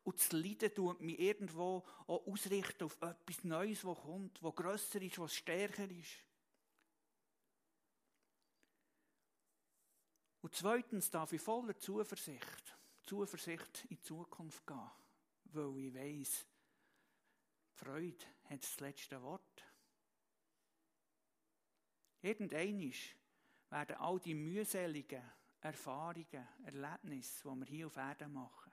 Und 0.02 0.18
das 0.18 0.32
Leiden 0.32 0.74
tut 0.74 1.02
mich 1.02 1.18
irgendwo 1.18 1.84
auch 2.06 2.26
ausrichten 2.26 2.84
auf 2.84 2.96
etwas 3.02 3.44
Neues, 3.44 3.84
was 3.84 3.98
kommt, 3.98 4.42
was 4.42 4.54
grösser 4.54 5.02
ist, 5.02 5.18
was 5.18 5.34
stärker 5.34 5.88
ist. 5.90 6.24
Und 10.40 10.54
zweitens 10.54 11.10
darf 11.10 11.30
ich 11.34 11.42
voller 11.42 11.78
Zuversicht, 11.78 12.78
Zuversicht 13.04 13.84
in 13.90 13.96
die 13.96 14.00
Zukunft 14.00 14.66
gehen, 14.66 14.90
weil 15.44 15.78
ich 15.78 15.94
weiss, 15.94 16.46
Freude 17.74 18.24
hat 18.44 18.62
das 18.62 18.80
letzte 18.80 19.22
Wort. 19.22 19.64
Irgendeinmal 22.22 22.94
werden 23.68 23.96
all 23.96 24.18
die 24.20 24.34
mühseligen 24.34 25.22
Erfahrungen, 25.60 26.48
Erlebnisse, 26.64 27.48
die 27.48 27.60
wir 27.60 27.66
hier 27.66 27.86
auf 27.86 27.96
Erden 27.96 28.32
machen, 28.32 28.72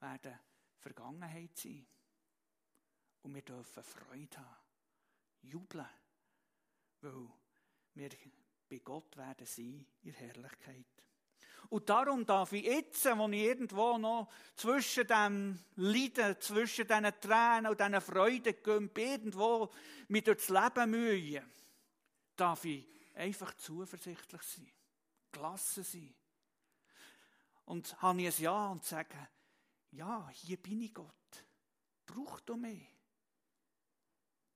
werden 0.00 0.38
Vergangenheit 0.78 1.56
sein. 1.56 1.86
Und 3.22 3.34
wir 3.34 3.42
dürfen 3.42 3.82
Freude 3.82 4.36
haben, 4.36 4.56
jubeln, 5.42 5.88
weil 7.00 7.28
wir 7.94 8.10
bei 8.68 8.78
Gott 8.78 9.16
werden 9.16 9.46
sein 9.46 9.86
in 10.02 10.12
Herrlichkeit. 10.12 10.86
Und 11.68 11.88
darum 11.88 12.24
darf 12.24 12.52
ich 12.52 12.64
jetzt, 12.64 13.04
wo 13.06 13.28
ich 13.28 13.42
irgendwo 13.42 13.98
noch 13.98 14.30
zwischen 14.54 15.06
dem 15.06 15.58
Leiden, 15.76 16.40
zwischen 16.40 16.86
diesen 16.86 17.20
Tränen 17.20 17.66
und 17.66 17.80
diesen 17.80 18.00
Freuden 18.00 18.54
irgendwo 18.96 19.72
mich 20.08 20.24
durchs 20.24 20.48
Leben 20.48 20.90
mühen, 20.90 21.42
darf 22.36 22.64
ich 22.64 22.86
einfach 23.14 23.54
zuversichtlich 23.54 24.42
sein, 24.42 24.70
gelassen 25.32 25.82
sein. 25.82 26.14
Und 27.66 28.00
habe 28.00 28.22
ich 28.22 28.38
ein 28.38 28.42
Ja 28.42 28.68
und 28.68 28.84
sage, 28.84 29.28
ja, 29.90 30.28
hier 30.30 30.56
bin 30.56 30.80
ich 30.80 30.94
Gott. 30.94 31.44
Brauch 32.06 32.40
du 32.40 32.56
mich. 32.56 32.86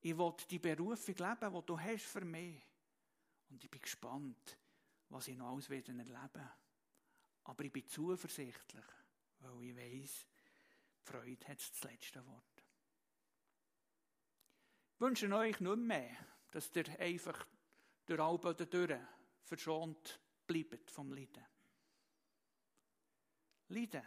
Ich 0.00 0.16
will 0.16 0.34
die 0.48 0.58
Berufung 0.58 1.14
leben, 1.14 1.54
die 1.54 1.66
du 1.66 1.78
hast 1.78 2.04
für 2.06 2.24
mich. 2.24 2.62
Und 3.50 3.62
ich 3.62 3.70
bin 3.70 3.80
gespannt, 3.80 4.58
was 5.08 5.28
ich 5.28 5.36
noch 5.36 5.52
alles 5.52 5.68
erleben 5.68 6.08
werde. 6.08 6.52
Aber 7.44 7.64
ich 7.64 7.72
bin 7.72 7.88
zuversichtlich, 7.88 8.84
weil 9.40 9.62
ich 9.64 9.76
weiß, 9.76 10.26
Freude 11.02 11.48
hat 11.48 11.58
das 11.58 11.82
letzte 11.82 12.24
Wort. 12.26 12.44
Ich 14.94 15.00
wünsche 15.00 15.34
euch 15.34 15.58
nicht 15.58 15.76
mehr, 15.78 16.16
dass 16.50 16.70
ihr 16.76 17.00
einfach 17.00 17.46
durch 18.06 18.20
alle 18.20 18.66
durch 18.66 19.00
verschont 19.42 20.20
bleibt 20.46 20.90
vom 20.90 21.12
Leiden. 21.12 21.44
Leiden, 23.70 24.02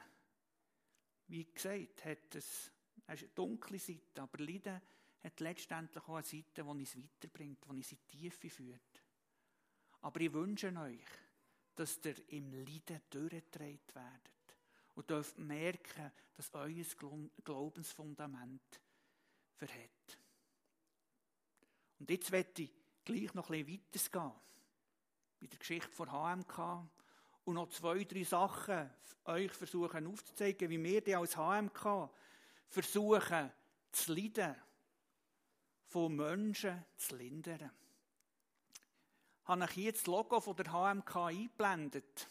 wie 1.28 1.46
gesagt, 1.46 2.06
hat 2.06 2.36
es 2.36 2.72
eine 3.08 3.28
dunkle 3.30 3.80
Seite, 3.80 4.22
aber 4.22 4.44
Leiden 4.44 4.82
hat 5.24 5.40
letztendlich 5.40 6.04
auch 6.04 6.16
eine 6.16 6.24
Seite, 6.24 6.46
die 6.56 6.62
uns 6.62 6.98
weiterbringt, 6.98 7.64
die 7.66 7.70
uns 7.70 7.92
in 7.92 7.98
die 8.12 8.18
Tiefe 8.18 8.50
führt. 8.50 9.04
Aber 10.02 10.20
ich 10.20 10.34
wünsche 10.34 10.68
euch, 10.78 11.06
dass 11.76 12.00
ihr 12.04 12.30
im 12.30 12.52
Leiden 12.52 13.02
durchgetragen 13.10 13.80
werdet 13.94 14.58
und 14.96 15.10
dürft 15.10 15.40
merken, 15.40 16.12
dass 16.36 16.54
euer 16.54 16.86
Glaubensfundament 17.44 18.82
verhält. 19.56 20.20
Und 22.00 22.10
jetzt 22.10 22.32
werde 22.32 22.64
ich 22.64 22.72
gleich 23.06 23.34
noch 23.34 23.50
ein 23.50 23.66
bisschen 23.66 24.14
weitergehen. 24.14 24.40
Bei 25.40 25.48
der 25.48 25.60
Geschichte 25.60 25.92
von 25.92 26.12
HMK. 26.12 26.90
Und 27.46 27.56
noch 27.56 27.70
zwei, 27.70 28.04
drei 28.04 28.24
Sachen 28.24 28.90
euch 29.26 29.52
versuchen 29.52 30.08
aufzuzeigen, 30.08 30.70
wie 30.70 30.84
wir 30.84 31.02
die 31.02 31.16
als 31.16 31.36
HMK 31.36 32.10
versuchen, 32.68 33.52
zu 33.92 34.14
leiden, 34.14 34.56
von 35.88 36.16
Menschen 36.16 36.84
zu 36.98 37.16
lindern 37.16 37.72
habe 39.46 39.66
ich 39.66 39.72
hier 39.72 39.92
das 39.92 40.06
Logo 40.06 40.40
von 40.40 40.56
der 40.56 40.72
HMK 40.72 41.16
eingeblendet. 41.16 42.28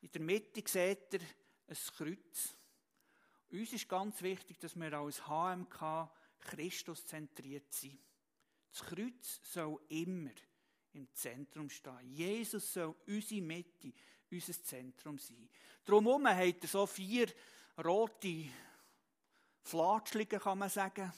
In 0.00 0.10
der 0.10 0.20
Mitte 0.20 0.62
seht 0.66 1.14
ihr 1.14 1.20
ein 1.68 1.76
Kreuz. 1.96 2.56
Uns 3.52 3.72
ist 3.72 3.88
ganz 3.88 4.20
wichtig, 4.22 4.58
dass 4.58 4.76
wir 4.76 4.92
als 4.92 5.26
HMK 5.26 6.10
Christus 6.40 7.06
zentriert 7.06 7.72
sind. 7.72 7.98
Das 8.72 8.82
Kreuz 8.82 9.40
soll 9.42 9.80
immer 9.88 10.30
im 10.92 11.12
Zentrum 11.14 11.70
stehen. 11.70 12.12
Jesus 12.12 12.72
soll 12.72 12.94
unsere 13.06 13.40
Mitte, 13.40 13.92
unser 14.30 14.62
Zentrum 14.62 15.18
sein. 15.18 15.48
Drumherum 15.84 16.26
hat 16.28 16.62
er 16.62 16.68
so 16.68 16.86
vier 16.86 17.28
rote 17.82 18.46
Flatschlinge, 19.62 20.38
kann 20.38 20.58
man 20.58 20.70
sagen. 20.70 21.12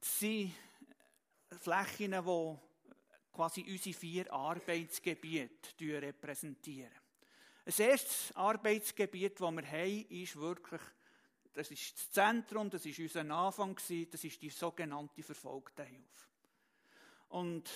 Das 0.00 0.18
sind 0.18 0.52
Flächen, 1.60 2.12
die 2.12 2.58
quasi 3.32 3.64
unsere 3.68 3.94
vier 3.94 4.32
Arbeitsgebiete 4.32 6.02
repräsentieren. 6.02 6.92
Das 7.64 7.78
erste 7.78 8.36
Arbeitsgebiet, 8.36 9.40
das 9.40 9.50
wir 9.50 9.70
haben, 9.70 10.06
ist 10.08 10.36
wirklich, 10.36 10.80
das 11.54 11.70
ist 11.70 11.96
das 11.96 12.10
Zentrum, 12.10 12.68
das 12.68 12.84
ist 12.86 12.98
unser 12.98 13.20
Anfang, 13.30 13.76
das 13.76 14.24
ist 14.24 14.42
die 14.42 14.50
sogenannte 14.50 15.22
Verfolgtenhilfe. 15.22 16.26
Und 17.28 17.70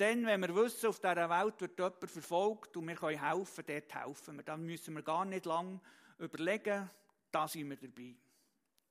dann, 0.00 0.24
wenn 0.24 0.40
wir 0.40 0.54
wissen, 0.54 0.88
auf 0.88 0.98
dieser 0.98 1.28
Welt 1.28 1.60
wird 1.60 1.78
jemand 1.78 2.10
verfolgt 2.10 2.76
und 2.76 2.88
wir 2.88 2.94
können 2.94 3.22
helfen, 3.22 3.64
dort 3.66 3.94
helfen 3.94 4.36
wir. 4.36 4.42
Dann 4.42 4.64
müssen 4.64 4.94
wir 4.94 5.02
gar 5.02 5.24
nicht 5.24 5.44
lange 5.44 5.80
überlegen, 6.18 6.88
da 7.30 7.46
sind 7.46 7.68
wir 7.68 7.76
dabei. 7.76 8.14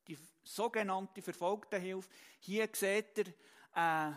Die 0.07 0.17
sogenannte 0.43 1.21
Verfolgtenhilfe, 1.21 2.09
hier 2.39 2.69
seht 2.71 3.17
ihr, 3.17 3.33
äh, 3.75 4.11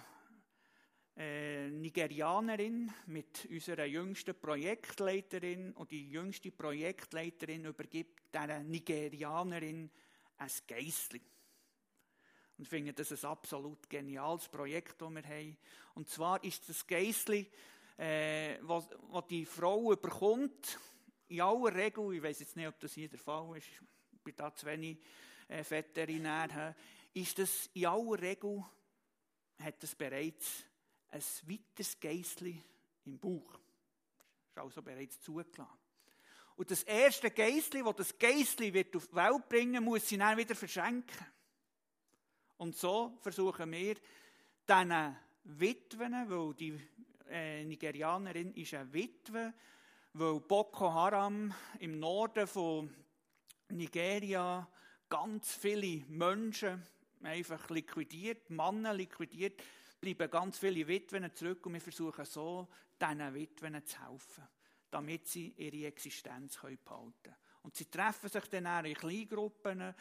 äh, 1.16 1.70
Nigerianerin 1.70 2.90
mit 3.06 3.46
unserer 3.50 3.84
jüngsten 3.84 4.34
Projektleiterin 4.34 5.72
und 5.72 5.90
die 5.90 6.10
jüngste 6.10 6.50
Projektleiterin 6.50 7.66
übergibt 7.66 8.34
dieser 8.34 8.60
Nigerianerin 8.60 9.90
ein 10.38 10.50
Geissli. 10.66 11.20
Und 12.62 12.66
ich 12.66 12.68
finde 12.68 12.92
das 12.92 13.10
ein 13.10 13.28
absolut 13.28 13.90
geniales 13.90 14.48
Projekt, 14.48 15.02
das 15.02 15.10
wir 15.10 15.24
haben. 15.24 15.56
Und 15.96 16.08
zwar 16.08 16.44
ist 16.44 16.68
das 16.68 16.86
Geissli, 16.86 17.50
äh, 17.98 18.56
was, 18.60 18.88
was 19.10 19.26
die 19.26 19.44
Frau 19.44 19.96
bekommt, 19.96 20.78
in 21.26 21.40
aller 21.40 21.74
Regel, 21.74 22.14
ich 22.14 22.22
weiß 22.22 22.38
jetzt 22.38 22.54
nicht, 22.54 22.68
ob 22.68 22.78
das 22.78 22.92
hier 22.92 23.08
der 23.08 23.18
Fall 23.18 23.56
ist, 23.56 23.66
ich 23.66 24.20
bin 24.20 24.36
da 24.36 24.54
zu 24.54 24.66
wenig 24.66 24.96
äh, 25.48 25.64
Veterinär, 25.68 26.76
ist 27.12 27.36
das 27.36 27.68
in 27.74 27.86
aller 27.86 28.22
Regel, 28.22 28.64
hat 29.58 29.82
das 29.82 29.96
bereits 29.96 30.62
ein 31.10 31.22
weiteres 31.48 31.98
Geissli 31.98 32.62
im 33.06 33.18
Bauch. 33.18 33.58
Ist 34.50 34.58
also 34.58 34.82
bereits 34.82 35.20
zugelassen. 35.20 35.66
Und 36.54 36.70
das 36.70 36.84
erste 36.84 37.28
Geissli, 37.28 37.82
das 37.82 37.96
das 37.96 38.18
Geissli 38.20 38.72
wird 38.72 38.94
auf 38.94 39.08
die 39.08 39.16
Welt 39.16 39.48
bringen, 39.48 39.82
muss 39.82 40.08
sie 40.08 40.16
dann 40.16 40.38
wieder 40.38 40.54
verschenken. 40.54 41.26
Und 42.62 42.76
so 42.76 43.12
versuchen 43.20 43.72
wir, 43.72 43.96
diesen 44.68 45.16
Witwen, 45.42 46.30
weil 46.30 46.54
die 46.54 46.78
äh, 47.28 47.64
Nigerianerin 47.64 48.54
ist 48.54 48.74
eine 48.74 48.92
Witwe, 48.92 49.52
weil 50.12 50.38
Boko 50.38 50.94
Haram 50.94 51.52
im 51.80 51.98
Norden 51.98 52.46
von 52.46 52.88
Nigeria 53.70 54.64
ganz 55.08 55.56
viele 55.56 56.04
Menschen 56.06 56.86
einfach 57.24 57.68
liquidiert, 57.70 58.48
Männer 58.50 58.94
liquidiert, 58.94 59.60
bleiben 60.00 60.30
ganz 60.30 60.56
viele 60.56 60.86
Witwen 60.86 61.34
zurück 61.34 61.66
und 61.66 61.72
wir 61.72 61.80
versuchen 61.80 62.24
so, 62.24 62.68
diesen 62.96 63.34
Witwen 63.34 63.84
zu 63.84 64.08
helfen, 64.08 64.44
damit 64.88 65.26
sie 65.26 65.52
ihre 65.56 65.88
Existenz 65.88 66.60
behalten 66.60 66.84
können. 66.84 67.36
Und 67.64 67.74
sie 67.74 67.86
treffen 67.86 68.30
sich 68.30 68.44
dann 68.44 68.84
in 68.84 68.94
Kleingruppen, 68.94 69.96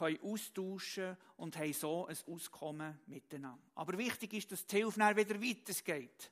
können 0.00 0.22
austauschen 0.22 1.16
und 1.36 1.56
haben 1.56 1.72
so 1.72 2.06
ein 2.06 2.16
Auskommen 2.26 2.98
miteinander. 3.06 3.62
Aber 3.74 3.96
wichtig 3.98 4.32
ist, 4.32 4.52
dass 4.52 4.66
die 4.66 4.76
Hilfe 4.76 4.98
dann 4.98 5.16
wieder 5.16 5.40
weitergeht 5.40 6.30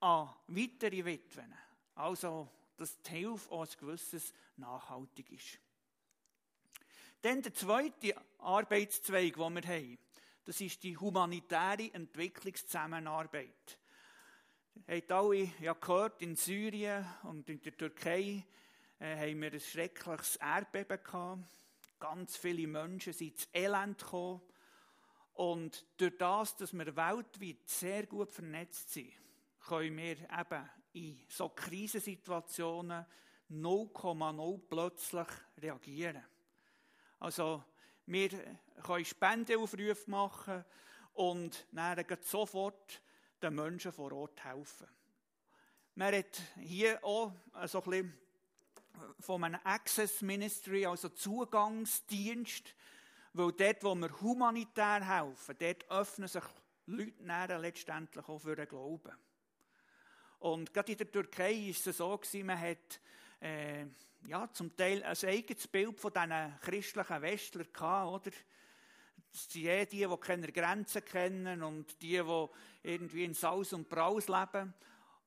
an 0.00 0.28
weitere 0.48 1.04
Witwen. 1.04 1.52
Also, 1.94 2.48
dass 2.76 3.00
die 3.02 3.10
Hilfe 3.10 3.50
auch 3.50 3.62
ein 3.62 3.78
gewisses 3.78 4.34
nachhaltig 4.56 5.30
ist. 5.32 5.58
Dann 7.22 7.40
der 7.40 7.54
zweite 7.54 8.14
Arbeitszweig, 8.38 9.34
den 9.34 9.54
wir 9.54 9.62
haben. 9.62 9.98
Das 10.44 10.60
ist 10.60 10.82
die 10.82 10.96
humanitäre 10.96 11.94
Entwicklungszusammenarbeit. 11.94 13.78
Habt 14.86 15.12
alle 15.12 15.50
ja 15.60 15.72
gehört, 15.72 16.20
in 16.20 16.36
Syrien 16.36 17.06
und 17.22 17.48
in 17.48 17.62
der 17.62 17.74
Türkei 17.74 18.44
äh, 18.98 19.16
haben 19.16 19.40
wir 19.40 19.52
ein 19.52 19.60
schreckliches 19.60 20.36
Erdbeben 20.36 20.98
gehabt. 21.02 21.63
Ganz 22.04 22.36
viele 22.36 22.66
Menschen 22.66 23.14
sind 23.14 23.32
ins 23.32 23.48
Elend 23.54 23.98
gekommen. 23.98 24.42
Und 25.32 25.86
durch 25.96 26.18
das, 26.18 26.54
dass 26.54 26.74
wir 26.74 26.94
weltweit 26.94 27.66
sehr 27.66 28.04
gut 28.04 28.30
vernetzt 28.30 28.92
sind, 28.92 29.10
können 29.66 29.96
wir 29.96 30.18
eben 30.18 30.70
in 30.92 31.18
so 31.30 31.48
Krisensituationen 31.48 33.06
0,0 33.50 34.60
plötzlich 34.68 35.26
reagieren. 35.56 36.22
Also, 37.20 37.64
wir 38.04 38.28
können 38.82 39.04
Spendeaufrufe 39.06 40.10
machen 40.10 40.62
und 41.14 41.66
dann 41.72 42.04
sofort 42.20 43.00
den 43.42 43.54
Menschen 43.54 43.92
vor 43.92 44.12
Ort 44.12 44.44
helfen. 44.44 44.88
Man 45.94 46.14
hat 46.14 46.42
hier 46.60 47.02
auch 47.02 47.32
so 47.64 47.82
ein 47.82 47.90
bisschen 47.90 48.18
von 49.20 49.44
einem 49.44 49.60
Access 49.64 50.22
Ministry, 50.22 50.86
also 50.86 51.08
Zugangsdienst, 51.08 52.74
weil 53.32 53.52
dort, 53.52 53.84
wo 53.84 53.94
wir 53.94 54.20
humanitär 54.20 55.04
helfen, 55.04 55.56
dort 55.58 55.90
öffnen 55.90 56.28
sich 56.28 56.44
Leute 56.86 57.56
letztendlich 57.58 58.28
auch 58.28 58.38
für 58.38 58.54
den 58.54 58.68
Glauben. 58.68 59.12
Und 60.38 60.74
gerade 60.74 60.92
in 60.92 60.98
der 60.98 61.10
Türkei 61.10 61.52
ist 61.54 61.86
es 61.86 61.96
so 61.96 62.20
man 62.42 62.60
hat 62.60 63.00
äh, 63.40 63.86
ja, 64.26 64.50
zum 64.52 64.76
Teil 64.76 65.02
ein 65.02 65.16
eigenes 65.24 65.66
Bild 65.68 65.98
von 65.98 66.12
diesen 66.12 66.60
christlichen 66.60 67.22
Westlern 67.22 67.66
gehabt, 67.72 68.26
oder? 68.26 68.36
Das 69.30 69.50
sind 69.50 69.54
die, 69.54 69.86
die, 69.86 70.06
die 70.06 70.16
keine 70.20 70.52
Grenzen 70.52 71.04
kennen 71.04 71.62
und 71.62 72.00
die, 72.02 72.20
die 72.22 72.46
irgendwie 72.82 73.24
in 73.24 73.34
Saus 73.34 73.72
und 73.72 73.88
Braus 73.88 74.28
leben. 74.28 74.72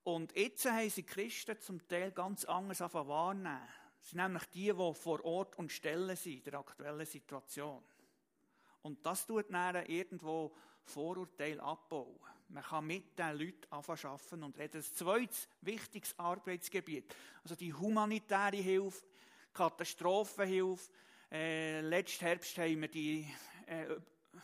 Und 0.08 0.34
jetzt 0.38 0.64
haben 0.64 0.90
sie 0.90 1.04
Christen 1.04 1.60
zum 1.60 1.86
Teil 1.86 2.14
ganz 2.14 2.46
anders 2.46 2.80
wahrnehmen. 2.80 3.60
Das 4.00 4.12
sind 4.12 4.22
nämlich 4.22 4.46
die, 4.46 4.72
die 4.72 4.94
vor 4.94 5.26
Ort 5.26 5.60
und 5.60 5.70
Stelle 5.70 6.16
sind 6.16 6.38
in 6.38 6.44
der 6.46 6.62
aktuellen 6.62 7.06
Situation. 7.06 7.84
Und 8.84 9.06
das 9.06 9.28
tut 9.28 9.52
dann 9.52 9.86
irgendwo 9.86 10.56
Vorurteile 10.86 11.62
abbauen. 11.62 12.22
Man 12.48 12.64
kann 12.64 12.88
mit 12.88 13.20
den 13.20 13.38
Leuten 13.38 13.68
arbeiten 13.70 14.44
und 14.44 14.58
reden. 14.58 14.80
Das 14.80 14.96
zweite 14.96 15.36
wichtiges 15.60 16.18
Arbeitsgebiet, 16.18 17.14
also 17.44 17.56
die 17.56 17.74
humanitäre 17.74 18.56
Hilfe, 18.56 19.06
Katastrophenhilfe. 19.52 20.90
Äh, 21.30 21.82
letzten 21.82 22.28
Herbst 22.28 22.58
haben 22.58 22.80
wir 22.80 22.88
die 22.88 23.30
äh, 23.66 23.98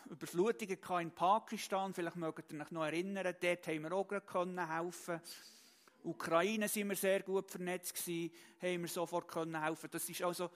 Überflutungen 0.09 0.77
in 1.01 1.11
Pakistan. 1.11 1.93
Vielleicht 1.93 2.15
mögt 2.15 2.51
ihr 2.51 2.61
euch 2.61 2.71
noch 2.71 2.85
erinnern. 2.85 3.35
Dort 3.39 3.67
haben 3.67 3.83
wir 3.83 3.91
auch 3.93 4.09
helfen 4.09 4.25
können 4.25 5.21
Ukraine 6.03 6.67
sind 6.67 6.89
wir 6.89 6.95
sehr 6.95 7.21
gut 7.21 7.49
vernetzt 7.49 7.95
gewesen, 7.95 8.33
haben 8.61 8.81
wir 8.81 8.89
sofort 8.89 9.27
können 9.27 9.61
helfen. 9.61 9.89
Das 9.89 10.07
ist 10.09 10.21
also 10.21 10.49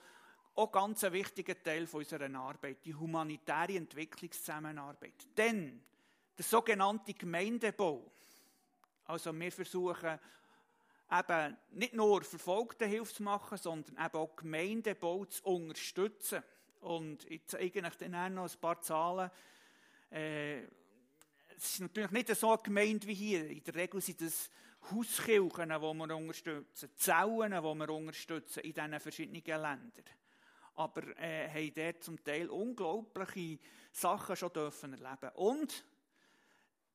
auch 0.54 0.72
ganz 0.72 1.04
ein 1.04 1.12
wichtiger 1.12 1.60
Teil 1.62 1.88
unserer 1.90 2.34
Arbeit, 2.34 2.84
die 2.84 2.94
humanitäre 2.94 3.76
Entwicklungszusammenarbeit. 3.76 5.14
Denn 5.36 5.82
der 6.36 6.44
sogenannte 6.44 7.14
Gemeindebau, 7.14 8.10
also 9.06 9.32
wir 9.32 9.52
versuchen 9.52 10.18
eben 11.10 11.56
nicht 11.70 11.94
nur 11.94 12.22
verfolgte 12.22 12.84
Hilfe 12.84 13.14
zu 13.14 13.22
machen, 13.22 13.56
sondern 13.56 13.94
eben 13.94 14.16
auch 14.16 14.36
Gemeindebau 14.36 15.24
zu 15.24 15.44
unterstützen. 15.44 16.42
Und 16.80 17.24
ich 17.30 17.44
zeige 17.46 17.82
euch 17.82 17.96
dann 17.96 18.34
noch 18.34 18.50
ein 18.50 18.60
paar 18.60 18.80
Zahlen. 18.80 19.30
Äh, 20.10 20.62
es 21.56 21.72
ist 21.72 21.80
natürlich 21.80 22.10
nicht 22.10 22.34
so 22.36 22.52
eine 22.52 22.62
Gemeinde 22.62 23.06
wie 23.06 23.14
hier. 23.14 23.48
In 23.48 23.64
der 23.64 23.74
Regel 23.74 24.00
sind 24.00 24.22
es 24.22 24.50
Hauskirchen, 24.90 25.68
die 25.68 25.80
wir 25.80 26.16
unterstützen, 26.16 26.90
Zellen, 26.96 27.52
die 27.52 27.62
wir 27.62 27.90
unterstützen 27.90 28.60
in 28.60 28.72
diesen 28.72 29.00
verschiedenen 29.00 29.42
Ländern. 29.44 30.04
Aber 30.74 31.02
äh, 31.18 31.48
haben 31.48 31.74
dort 31.74 32.04
zum 32.04 32.22
Teil 32.22 32.48
unglaubliche 32.48 33.58
Sachen 33.90 34.36
schon 34.36 34.52
dürfen 34.52 34.92
erleben. 34.92 35.34
Und 35.34 35.84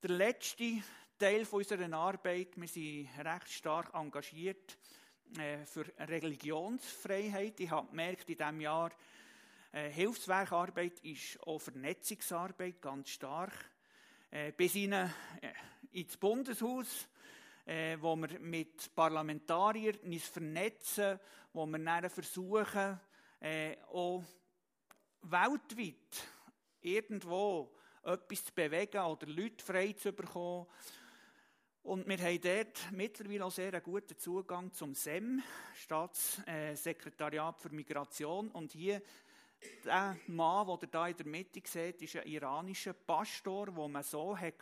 der 0.01 0.11
letzte 0.11 0.81
Teil 1.19 1.45
unserer 1.51 1.93
Arbeit, 1.93 2.55
wir 2.55 2.67
sind 2.67 3.09
recht 3.19 3.49
stark 3.49 3.93
engagiert 3.93 4.77
äh, 5.37 5.65
für 5.65 5.85
Religionsfreiheit. 5.99 7.59
Ich 7.59 7.69
habe 7.69 7.89
gemerkt, 7.89 8.29
in 8.29 8.37
diesem 8.37 8.61
Jahr, 8.61 8.91
Hilfswerkarbeit 9.73 10.99
ist 11.01 11.41
auch 11.41 11.59
Vernetzungsarbeit 11.59 12.81
ganz 12.81 13.09
stark. 13.09 13.53
Äh, 14.29 14.51
bis 14.51 14.75
in, 14.75 14.93
äh, 14.93 15.09
ins 15.91 16.17
Bundeshaus 16.17 17.07
äh, 17.65 17.97
wo 17.99 18.15
wir 18.15 18.39
mit 18.39 18.93
Parlamentariern 18.93 19.97
uns 20.03 20.27
vernetzen, 20.27 21.19
wo 21.53 21.65
wir 21.65 21.79
dann 21.79 22.09
versuchen, 22.09 22.99
äh, 23.39 23.77
auch 23.88 24.23
weltweit 25.21 26.27
irgendwo 26.81 27.71
etwas 28.03 28.45
zu 28.45 28.53
bewegen 28.53 29.01
oder 29.01 29.27
Leute 29.27 29.63
frei 29.63 29.93
zu 29.93 30.12
bekommen. 30.12 30.67
Und 31.83 32.07
wir 32.07 32.17
haben 32.17 32.41
dort 32.41 32.91
mittlerweile 32.91 33.45
auch 33.45 33.51
sehr 33.51 33.73
einen 33.73 33.83
guten 33.83 34.17
Zugang 34.17 34.71
zum 34.71 34.95
SEM, 34.95 35.41
Staatssekretariat 35.75 37.59
für 37.62 37.69
Migration. 37.69 38.49
Und 38.51 38.71
hier, 38.71 39.01
der 39.86 40.17
Mann, 40.28 40.67
den 40.67 40.89
ihr 40.91 40.99
hier 40.99 41.08
in 41.10 41.17
der 41.17 41.26
Mitte 41.28 41.62
seht, 41.65 42.02
ist 42.02 42.15
ein 42.15 42.28
iranischer 42.28 42.93
Pastor, 42.93 43.67
den 43.67 43.91
man 43.91 44.04
so 44.04 44.38
hat 44.38 44.56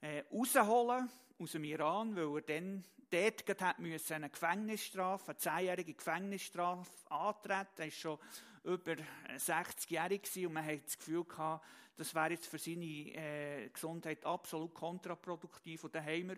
äh, 0.00 0.22
rausholen 0.32 1.08
aus 1.38 1.52
dem 1.52 1.64
Iran, 1.64 2.16
weil 2.16 2.36
er 2.36 2.42
dann 2.42 2.84
dort 3.10 3.60
hat 3.60 3.78
müssen 3.78 4.14
eine 4.14 4.30
Gefängnisstrafe, 4.30 5.30
eine 5.30 5.38
zehnjährige 5.38 5.94
Gefängnisstrafe 5.94 6.90
antreten. 7.10 7.68
Er 7.78 7.84
war 7.84 7.90
schon 7.90 8.18
über 8.64 8.96
60-jährig 9.36 10.46
und 10.46 10.52
man 10.54 10.66
hat 10.66 10.84
das 10.84 10.98
Gefühl 10.98 11.24
gehabt, 11.24 11.64
das 11.96 12.14
wäre 12.14 12.30
jetzt 12.30 12.46
für 12.46 12.58
seine 12.58 12.84
äh, 12.84 13.68
Gesundheit 13.70 14.24
absolut 14.26 14.74
kontraproduktiv. 14.74 15.84
Und 15.84 15.94
dann 15.94 16.04
haben 16.04 16.28
wir 16.28 16.36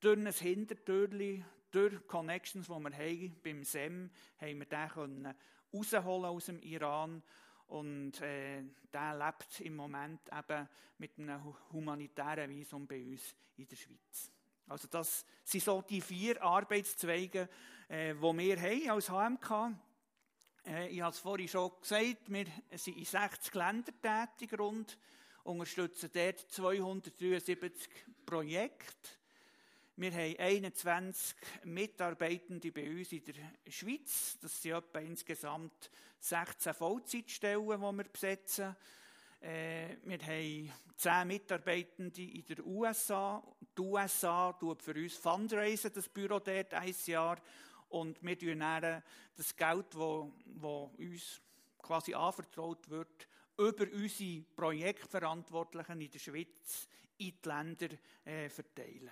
durch 0.00 0.18
ein 0.18 0.32
Hintertürchen, 0.32 1.44
durch 1.70 2.06
Connections, 2.08 2.66
die 2.66 2.72
wir 2.72 2.92
haben 2.92 3.36
beim 3.42 3.64
SEM, 3.64 4.10
haben 4.40 4.58
wir 4.58 4.66
den 4.66 4.88
können 4.88 5.34
rausholen 5.72 6.30
aus 6.30 6.46
dem 6.46 6.60
Iran 6.62 7.22
und 7.68 8.20
äh, 8.20 8.62
der 8.92 9.16
lebt 9.16 9.60
im 9.60 9.76
Moment 9.76 10.20
eben 10.36 10.68
mit 10.98 11.18
einem 11.18 11.40
humanitären 11.72 12.50
Visum 12.50 12.86
bei 12.86 13.02
uns 13.02 13.34
in 13.56 13.68
der 13.68 13.76
Schweiz. 13.76 14.30
Also 14.66 14.88
das 14.88 15.24
sind 15.44 15.64
so 15.64 15.82
die 15.82 16.00
vier 16.00 16.42
Arbeitszweige, 16.42 17.48
äh, 17.88 18.14
die 18.14 18.20
wir 18.20 18.60
haben 18.60 18.90
als 18.90 19.08
HMK. 19.08 19.76
Äh, 20.66 20.88
ich 20.88 21.00
habe 21.00 21.12
es 21.12 21.18
vorhin 21.18 21.48
schon 21.48 21.72
gesagt, 21.80 22.30
wir 22.30 22.46
sind 22.72 22.96
in 22.96 23.04
60 23.04 23.54
Ländern 23.54 23.94
tätig 24.02 24.58
rund, 24.58 24.98
unterstützen 25.44 26.10
dort 26.12 26.38
273 26.38 27.88
Projekte. 28.26 29.19
Wir 30.00 30.12
haben 30.12 30.38
21 30.38 31.36
Mitarbeitende 31.64 32.72
bei 32.72 32.88
uns 32.88 33.12
in 33.12 33.22
der 33.22 33.34
Schweiz. 33.70 34.38
Das 34.40 34.62
sind 34.62 34.72
etwa 34.72 34.98
insgesamt 34.98 35.90
16 36.20 36.72
Vollzeitstellen, 36.72 37.62
die 37.62 37.76
wir 37.78 38.04
besetzen. 38.04 38.74
Äh, 39.42 39.98
wir 40.04 40.18
haben 40.22 40.72
10 40.96 41.28
Mitarbeitende 41.28 42.22
in 42.22 42.46
den 42.46 42.64
USA. 42.64 43.42
Die 43.76 43.82
USA 43.82 44.54
tut 44.54 44.82
für 44.82 44.94
uns 44.94 45.16
Fundraisen, 45.16 45.92
das 45.92 46.08
Büro 46.08 46.38
dort, 46.38 46.72
ein 46.72 46.94
Jahr. 47.04 47.36
Und 47.90 48.22
wir 48.22 48.38
tun 48.38 48.58
das 48.60 49.54
Geld, 49.54 49.86
das 49.92 50.00
uns 50.96 51.42
quasi 51.76 52.14
anvertraut 52.14 52.88
wird, 52.88 53.28
über 53.58 53.86
unsere 53.92 54.44
Projektverantwortlichen 54.56 56.00
in 56.00 56.10
der 56.10 56.18
Schweiz 56.18 56.88
in 57.18 57.34
die 57.44 57.48
Länder 57.48 57.88
äh, 58.24 58.48
verteilen. 58.48 59.10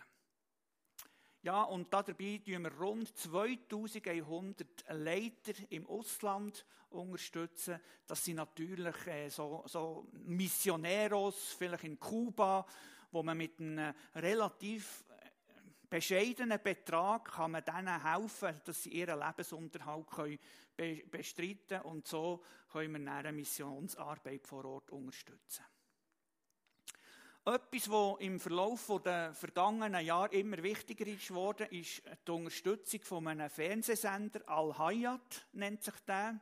Ja, 1.48 1.62
und 1.62 1.90
dabei 1.94 2.42
tun 2.44 2.62
wir 2.62 2.72
rund 2.78 3.16
2100 3.16 4.84
Leiter 4.90 5.54
im 5.70 5.86
Ausland 5.86 6.66
unterstützen. 6.90 7.80
Das 8.06 8.22
sind 8.22 8.36
natürlich 8.36 9.06
äh, 9.06 9.30
so, 9.30 9.64
so 9.64 10.08
Missioneros, 10.26 11.54
vielleicht 11.56 11.84
in 11.84 11.98
Kuba, 11.98 12.66
wo 13.10 13.22
man 13.22 13.38
mit 13.38 13.58
einem 13.60 13.94
relativ 14.16 15.06
äh, 15.08 15.30
bescheidenen 15.88 16.62
Betrag 16.62 17.24
kann 17.32 17.52
man 17.52 17.64
denen 17.64 18.02
helfen, 18.02 18.60
dass 18.66 18.82
sie 18.82 18.90
ihren 18.90 19.18
Lebensunterhalt 19.18 20.06
können 20.06 20.38
bestreiten 21.10 21.66
können. 21.66 21.82
Und 21.84 22.06
so 22.06 22.42
können 22.70 23.06
wir 23.06 23.10
eine 23.10 23.32
Missionsarbeit 23.32 24.46
vor 24.46 24.66
Ort 24.66 24.90
unterstützen. 24.90 25.64
Etwas, 27.48 27.88
was 27.88 28.20
im 28.20 28.38
Verlauf 28.38 28.92
der 29.02 29.32
vergangenen 29.32 30.04
Jahre 30.04 30.34
immer 30.34 30.62
wichtiger 30.62 31.06
ist 31.06 31.28
geworden, 31.28 31.66
ist 31.70 32.02
die 32.26 32.30
Unterstützung 32.30 33.00
von 33.00 33.26
einem 33.26 33.48
Fernsehsender, 33.48 34.46
Al-Hayat 34.46 35.46
nennt 35.54 35.82
sich 35.82 35.94
der. 36.06 36.38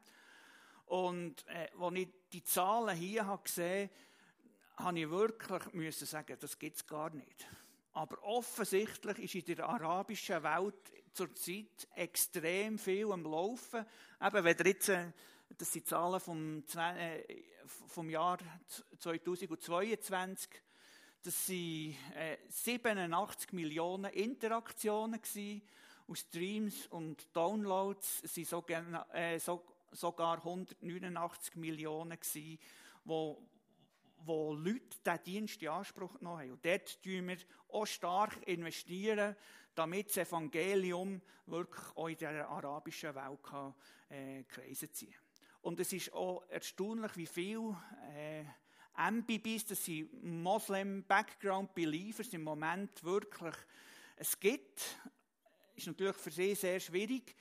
Und 0.86 1.46
äh, 1.46 1.68
als 1.78 1.94
ich 1.94 2.08
die 2.32 2.42
Zahlen 2.42 2.96
hier 2.96 3.24
habe 3.24 3.44
gesehen 3.44 3.88
habe, 4.78 4.98
ich 4.98 5.08
wirklich 5.08 5.72
müssen 5.74 6.08
sagen, 6.08 6.36
das 6.40 6.58
gibt 6.58 6.78
es 6.78 6.86
gar 6.88 7.10
nicht. 7.10 7.46
Aber 7.92 8.20
offensichtlich 8.24 9.18
ist 9.20 9.48
in 9.48 9.54
der 9.54 9.68
arabischen 9.68 10.42
Welt 10.42 10.92
zurzeit 11.12 11.86
extrem 11.94 12.80
viel 12.80 13.12
am 13.12 13.22
Laufen. 13.22 13.86
Eben, 14.20 14.44
wenn 14.44 14.58
ihr 14.58 14.66
jetzt, 14.66 14.88
äh, 14.88 15.12
das 15.56 15.72
sind 15.72 15.86
Zahlen 15.86 16.18
vom, 16.18 16.64
äh, 16.76 17.22
vom 17.86 18.10
Jahr 18.10 18.38
2022, 18.98 20.65
das 21.26 21.48
waren 21.48 21.96
äh, 22.14 22.36
87 22.48 23.52
Millionen 23.52 24.12
Interaktionen 24.12 25.20
gewesen. 25.20 25.62
Und 26.06 26.18
Streams 26.18 26.86
und 26.86 27.26
Downloads 27.34 28.18
sind 28.18 28.46
sogar, 28.46 29.12
äh, 29.12 29.40
so, 29.40 29.64
sogar 29.90 30.38
189 30.38 31.56
Millionen 31.56 32.20
gewesen, 32.20 32.60
wo, 33.04 33.42
wo 34.18 34.54
Leute 34.54 34.96
diesen 35.04 35.24
Dienst 35.24 35.62
in 35.62 35.68
Anspruch 35.68 36.16
genommen 36.16 36.42
haben. 36.42 36.52
Und 36.52 36.64
dort 36.64 37.04
investieren 37.04 37.26
wir 37.26 37.38
auch 37.70 37.86
stark, 37.86 38.46
investieren, 38.46 39.34
damit 39.74 40.10
das 40.10 40.28
Evangelium 40.28 41.20
wirklich 41.46 41.96
auch 41.96 42.06
in 42.06 42.18
der 42.18 42.48
arabischen 42.48 43.14
Welt 43.16 43.42
kann, 43.42 43.74
äh, 44.10 44.44
Kreise 44.44 44.92
ziehen 44.92 45.14
Und 45.62 45.80
es 45.80 45.92
ist 45.92 46.12
auch 46.12 46.44
erstaunlich, 46.48 47.16
wie 47.16 47.26
viel 47.26 47.74
äh, 48.14 48.44
MBBs, 48.96 49.66
das 49.66 49.84
sind 49.84 50.22
Muslim 50.22 51.04
Background 51.04 51.74
Believers, 51.74 52.32
im 52.32 52.42
Moment 52.42 53.02
wirklich 53.04 53.54
es 54.16 54.38
gibt. 54.40 54.96
Ist 55.74 55.86
natürlich 55.86 56.16
für 56.16 56.30
sie 56.30 56.54
sehr 56.54 56.80
schwierig, 56.80 57.36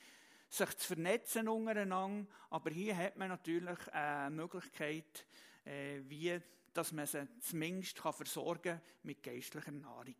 sich 0.48 0.76
zu 0.76 0.86
vernetzen 0.88 1.48
untereinander, 1.48 2.26
aber 2.50 2.70
hier 2.70 2.96
hat 2.96 3.16
man 3.16 3.28
natürlich 3.28 3.92
eine 3.92 4.30
Möglichkeit, 4.30 5.26
äh, 5.64 6.00
wie 6.08 6.40
dass 6.76 6.92
man 6.92 7.06
sie 7.06 7.26
zumindest 7.40 7.96
kann 7.96 8.12
versorgen 8.12 8.80
mit 9.02 9.22
geistlicher 9.22 9.72
Nahrung. 9.72 10.14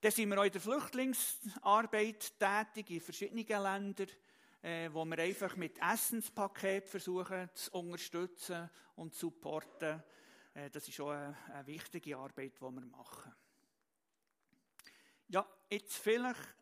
Dann 0.00 0.12
sind 0.12 0.28
wir 0.28 0.38
auch 0.38 0.44
in 0.44 0.52
der 0.52 0.60
Flüchtlingsarbeit 0.60 2.38
tätig 2.38 2.90
in 2.90 3.00
verschiedenen 3.00 3.46
Ländern, 3.46 4.08
äh, 4.62 4.88
wo 4.92 5.04
wir 5.04 5.18
einfach 5.18 5.56
mit 5.56 5.78
Essenspaket 5.78 6.88
versuchen 6.88 7.48
zu 7.54 7.72
unterstützen 7.72 8.70
und 8.96 9.14
zu 9.14 9.26
supporten. 9.26 10.02
Äh, 10.54 10.70
das 10.70 10.88
ist 10.88 11.00
auch 11.00 11.10
eine, 11.10 11.36
eine 11.52 11.66
wichtige 11.66 12.16
Arbeit, 12.16 12.52
die 12.56 12.60
wir 12.60 12.70
machen. 12.70 13.34
Ja, 15.28 15.46
jetzt 15.70 15.96
vielleicht 15.96 16.56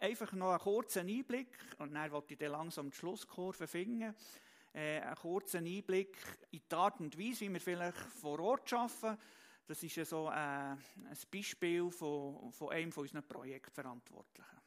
einfach 0.00 0.32
noch 0.32 0.50
einen 0.50 0.60
kurzen 0.60 1.08
Einblick 1.08 1.56
und 1.78 1.94
dann 1.94 2.10
wollte 2.10 2.34
ich 2.34 2.38
dann 2.38 2.52
langsam 2.52 2.90
die 2.90 2.96
Schlusskurve 2.96 3.66
finden 3.66 4.14
äh, 4.72 5.00
einen 5.00 5.16
kurzen 5.16 5.66
Einblick 5.66 6.16
in 6.50 6.60
die 6.70 6.74
Art 6.74 7.00
und 7.00 7.18
Weise, 7.18 7.42
wie 7.42 7.52
wir 7.52 7.60
vielleicht 7.60 7.98
vor 7.98 8.38
Ort 8.40 8.72
arbeiten. 8.72 9.20
Das 9.66 9.82
ist 9.82 9.96
ja 9.96 10.04
so 10.04 10.28
äh, 10.28 10.32
ein 10.32 10.78
Beispiel 11.30 11.90
von, 11.90 12.52
von 12.52 12.70
einem 12.70 12.92
von 12.92 13.02
unseren 13.02 13.26
Projektverantwortlichen. 13.26 14.57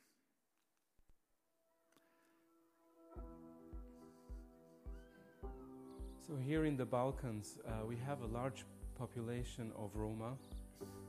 So 6.32 6.38
here 6.38 6.64
in 6.64 6.78
the 6.78 6.86
Balkans, 6.86 7.58
uh, 7.68 7.86
we 7.86 7.98
have 8.08 8.22
a 8.22 8.28
large 8.28 8.64
population 8.98 9.70
of 9.78 9.90
Roma. 9.94 10.38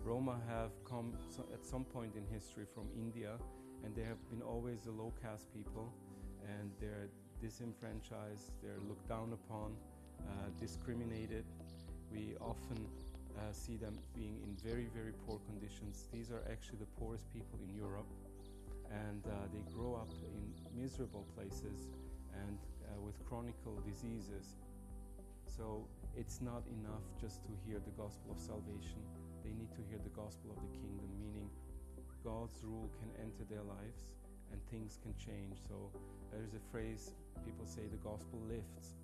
Roma 0.02 0.40
have 0.48 0.72
come 0.84 1.12
at 1.54 1.64
some 1.64 1.84
point 1.84 2.16
in 2.16 2.26
history 2.26 2.64
from 2.74 2.88
India, 2.98 3.38
and 3.84 3.94
they 3.94 4.02
have 4.02 4.18
been 4.30 4.42
always 4.42 4.80
the 4.80 4.90
low 4.90 5.12
caste 5.22 5.46
people, 5.54 5.94
and 6.42 6.72
they're 6.80 7.06
disenfranchised, 7.40 8.50
they're 8.64 8.82
looked 8.88 9.08
down 9.08 9.32
upon, 9.32 9.76
uh, 10.26 10.50
discriminated. 10.58 11.44
We 12.10 12.34
often 12.40 12.84
uh, 13.38 13.52
see 13.52 13.76
them 13.76 13.96
being 14.16 14.42
in 14.42 14.56
very, 14.68 14.88
very 14.92 15.12
poor 15.24 15.38
conditions. 15.46 16.08
These 16.12 16.32
are 16.32 16.42
actually 16.50 16.78
the 16.78 16.90
poorest 16.98 17.32
people 17.32 17.60
in 17.62 17.72
Europe, 17.72 18.10
and 18.90 19.24
uh, 19.24 19.46
they 19.54 19.62
grow 19.72 19.94
up 19.94 20.10
in 20.34 20.82
miserable 20.82 21.24
places 21.36 21.92
and 22.34 22.58
uh, 22.58 23.00
with 23.00 23.14
chronic 23.24 23.54
diseases. 23.86 24.56
So 25.52 25.84
it's 26.16 26.40
not 26.40 26.64
enough 26.80 27.04
just 27.20 27.44
to 27.44 27.52
hear 27.68 27.76
the 27.76 27.92
gospel 27.92 28.32
of 28.32 28.40
salvation. 28.40 29.04
They 29.44 29.52
need 29.52 29.68
to 29.76 29.84
hear 29.84 30.00
the 30.00 30.14
gospel 30.16 30.56
of 30.56 30.58
the 30.64 30.72
kingdom, 30.80 31.12
meaning 31.20 31.52
God's 32.24 32.56
rule 32.64 32.88
can 32.96 33.12
enter 33.20 33.44
their 33.44 33.60
lives 33.60 34.08
and 34.48 34.56
things 34.72 34.96
can 35.04 35.12
change. 35.20 35.60
So 35.60 35.92
there's 36.32 36.56
a 36.56 36.62
phrase 36.72 37.12
people 37.44 37.68
say 37.68 37.84
the 37.92 38.00
gospel 38.00 38.40
lifts. 38.48 38.96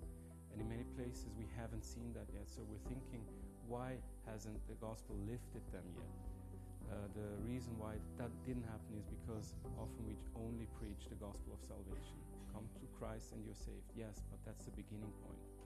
And 0.49 0.57
in 0.57 0.65
many 0.65 0.89
places 0.97 1.29
we 1.37 1.45
haven't 1.53 1.85
seen 1.85 2.09
that 2.17 2.25
yet. 2.33 2.49
So 2.49 2.65
we're 2.65 2.81
thinking, 2.89 3.21
why 3.69 4.01
hasn't 4.25 4.57
the 4.65 4.77
gospel 4.81 5.13
lifted 5.29 5.61
them 5.69 5.85
yet? 5.93 6.13
Uh, 6.89 7.05
the 7.13 7.29
reason 7.45 7.77
why 7.77 8.01
that 8.17 8.33
didn't 8.49 8.65
happen 8.65 8.97
is 8.97 9.05
because 9.05 9.53
often 9.77 10.01
we 10.09 10.17
only 10.33 10.65
preach 10.81 11.05
the 11.13 11.19
gospel 11.21 11.53
of 11.53 11.61
salvation. 11.61 12.17
Come 12.49 12.65
to 12.81 12.89
Christ 12.97 13.37
and 13.37 13.45
you're 13.45 13.53
saved. 13.53 13.85
Yes, 13.93 14.25
but 14.33 14.41
that's 14.41 14.65
the 14.65 14.73
beginning 14.73 15.13
point. 15.21 15.58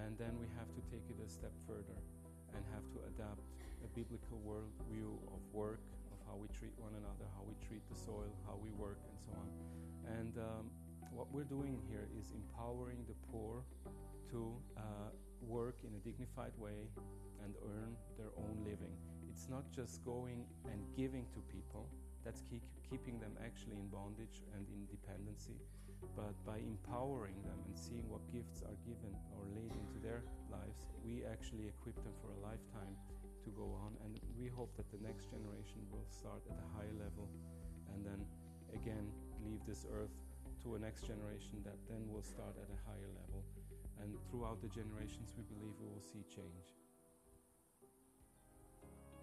And 0.00 0.16
then 0.16 0.38
we 0.40 0.48
have 0.56 0.70
to 0.72 0.82
take 0.88 1.04
it 1.12 1.18
a 1.20 1.28
step 1.28 1.52
further 1.68 1.98
and 2.56 2.64
have 2.72 2.84
to 2.96 2.98
adapt 3.12 3.44
a 3.84 3.88
biblical 3.92 4.40
worldview 4.46 5.12
of 5.34 5.42
work, 5.52 5.82
of 6.12 6.18
how 6.26 6.36
we 6.36 6.48
treat 6.54 6.72
one 6.78 6.92
another, 6.96 7.26
how 7.36 7.44
we 7.44 7.56
treat 7.66 7.82
the 7.90 7.98
soil, 7.98 8.30
how 8.46 8.56
we 8.56 8.70
work, 8.72 9.00
and 9.08 9.18
so 9.20 9.32
on. 9.36 9.48
And 10.18 10.34
um, 10.38 10.64
what 11.10 11.28
we're 11.32 11.48
doing 11.48 11.80
here 11.88 12.08
is 12.18 12.32
empowering 12.32 13.04
the 13.08 13.16
poor 13.30 13.64
to 14.30 14.54
uh, 14.76 15.12
work 15.44 15.76
in 15.84 15.92
a 15.94 16.00
dignified 16.00 16.52
way 16.56 16.88
and 17.44 17.54
earn 17.66 17.92
their 18.16 18.32
own 18.38 18.56
living. 18.64 18.94
It's 19.28 19.48
not 19.48 19.64
just 19.74 20.04
going 20.04 20.46
and 20.70 20.80
giving 20.96 21.26
to 21.34 21.40
people, 21.52 21.88
that's 22.24 22.42
keep, 22.48 22.62
keeping 22.88 23.18
them 23.18 23.32
actually 23.44 23.76
in 23.76 23.88
bondage 23.88 24.40
and 24.54 24.64
in 24.68 24.86
dependency, 24.86 25.58
but 26.16 26.34
by 26.44 26.58
empowering 26.58 27.36
them 27.46 27.58
and 27.66 27.74
seeing 27.76 28.04
what 28.10 28.20
gifts 28.32 28.62
are 28.62 28.76
given 28.84 29.12
or 29.38 29.46
laid 29.54 29.72
into 29.72 29.98
their 30.02 30.22
lives, 30.50 30.90
we 31.04 31.22
actually 31.24 31.68
equip 31.70 31.96
them 32.04 32.14
for 32.20 32.34
a 32.34 32.40
lifetime 32.42 32.94
to 33.44 33.50
go 33.54 33.74
on. 33.82 33.94
And 34.04 34.18
we 34.38 34.46
hope 34.48 34.74
that 34.76 34.90
the 34.90 35.00
next 35.00 35.30
generation 35.30 35.82
will 35.90 36.06
start 36.10 36.42
at 36.50 36.58
a 36.58 36.68
higher 36.76 36.94
level 36.98 37.30
and 37.94 38.04
then 38.04 38.20
again 38.74 39.08
leave 39.44 39.60
this 39.66 39.86
earth 39.90 40.14
to 40.62 40.74
a 40.74 40.78
next 40.78 41.06
generation 41.06 41.58
that 41.64 41.76
then 41.90 42.06
will 42.08 42.22
start 42.22 42.54
at 42.58 42.68
a 42.70 42.78
higher 42.86 43.10
level. 43.26 43.42
And 44.00 44.14
throughout 44.30 44.62
the 44.62 44.68
generations, 44.68 45.34
we 45.36 45.42
believe 45.46 45.74
we 45.78 45.88
will 45.90 46.02
see 46.02 46.22
change. 46.30 46.74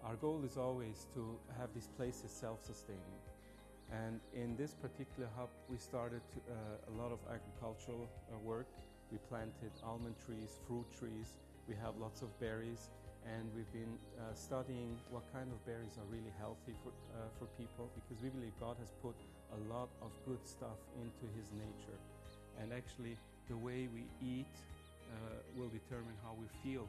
Our 0.04 0.16
goal 0.16 0.42
is 0.44 0.56
always 0.56 1.06
to 1.14 1.38
have 1.58 1.72
these 1.74 1.88
places 1.96 2.30
self 2.30 2.64
sustaining. 2.64 3.20
And 3.90 4.20
in 4.34 4.56
this 4.56 4.74
particular 4.74 5.28
hub, 5.36 5.48
we 5.68 5.76
started 5.76 6.22
uh, 6.46 6.90
a 6.90 6.92
lot 6.94 7.10
of 7.10 7.18
agricultural 7.26 8.06
uh, 8.06 8.38
work. 8.38 8.66
We 9.10 9.18
planted 9.28 9.74
almond 9.82 10.14
trees, 10.24 10.58
fruit 10.66 10.86
trees, 10.96 11.34
we 11.66 11.74
have 11.82 11.98
lots 11.98 12.22
of 12.22 12.30
berries, 12.38 12.90
and 13.26 13.50
we've 13.54 13.70
been 13.72 13.98
uh, 14.18 14.34
studying 14.34 14.96
what 15.10 15.26
kind 15.34 15.50
of 15.50 15.58
berries 15.66 15.98
are 15.98 16.06
really 16.06 16.32
healthy 16.38 16.74
for, 16.82 16.94
uh, 17.18 17.26
for 17.38 17.46
people 17.58 17.90
because 17.98 18.22
we 18.22 18.30
believe 18.30 18.54
God 18.60 18.76
has 18.78 18.94
put 19.02 19.14
a 19.54 19.60
lot 19.66 19.90
of 20.00 20.10
good 20.26 20.40
stuff 20.46 20.78
into 21.02 21.26
his 21.34 21.50
nature. 21.58 21.98
And 22.62 22.72
actually, 22.72 23.18
the 23.48 23.56
way 23.56 23.90
we 23.90 24.06
eat 24.22 24.54
uh, 25.10 25.42
will 25.58 25.68
determine 25.68 26.14
how 26.22 26.38
we 26.38 26.46
feel. 26.62 26.86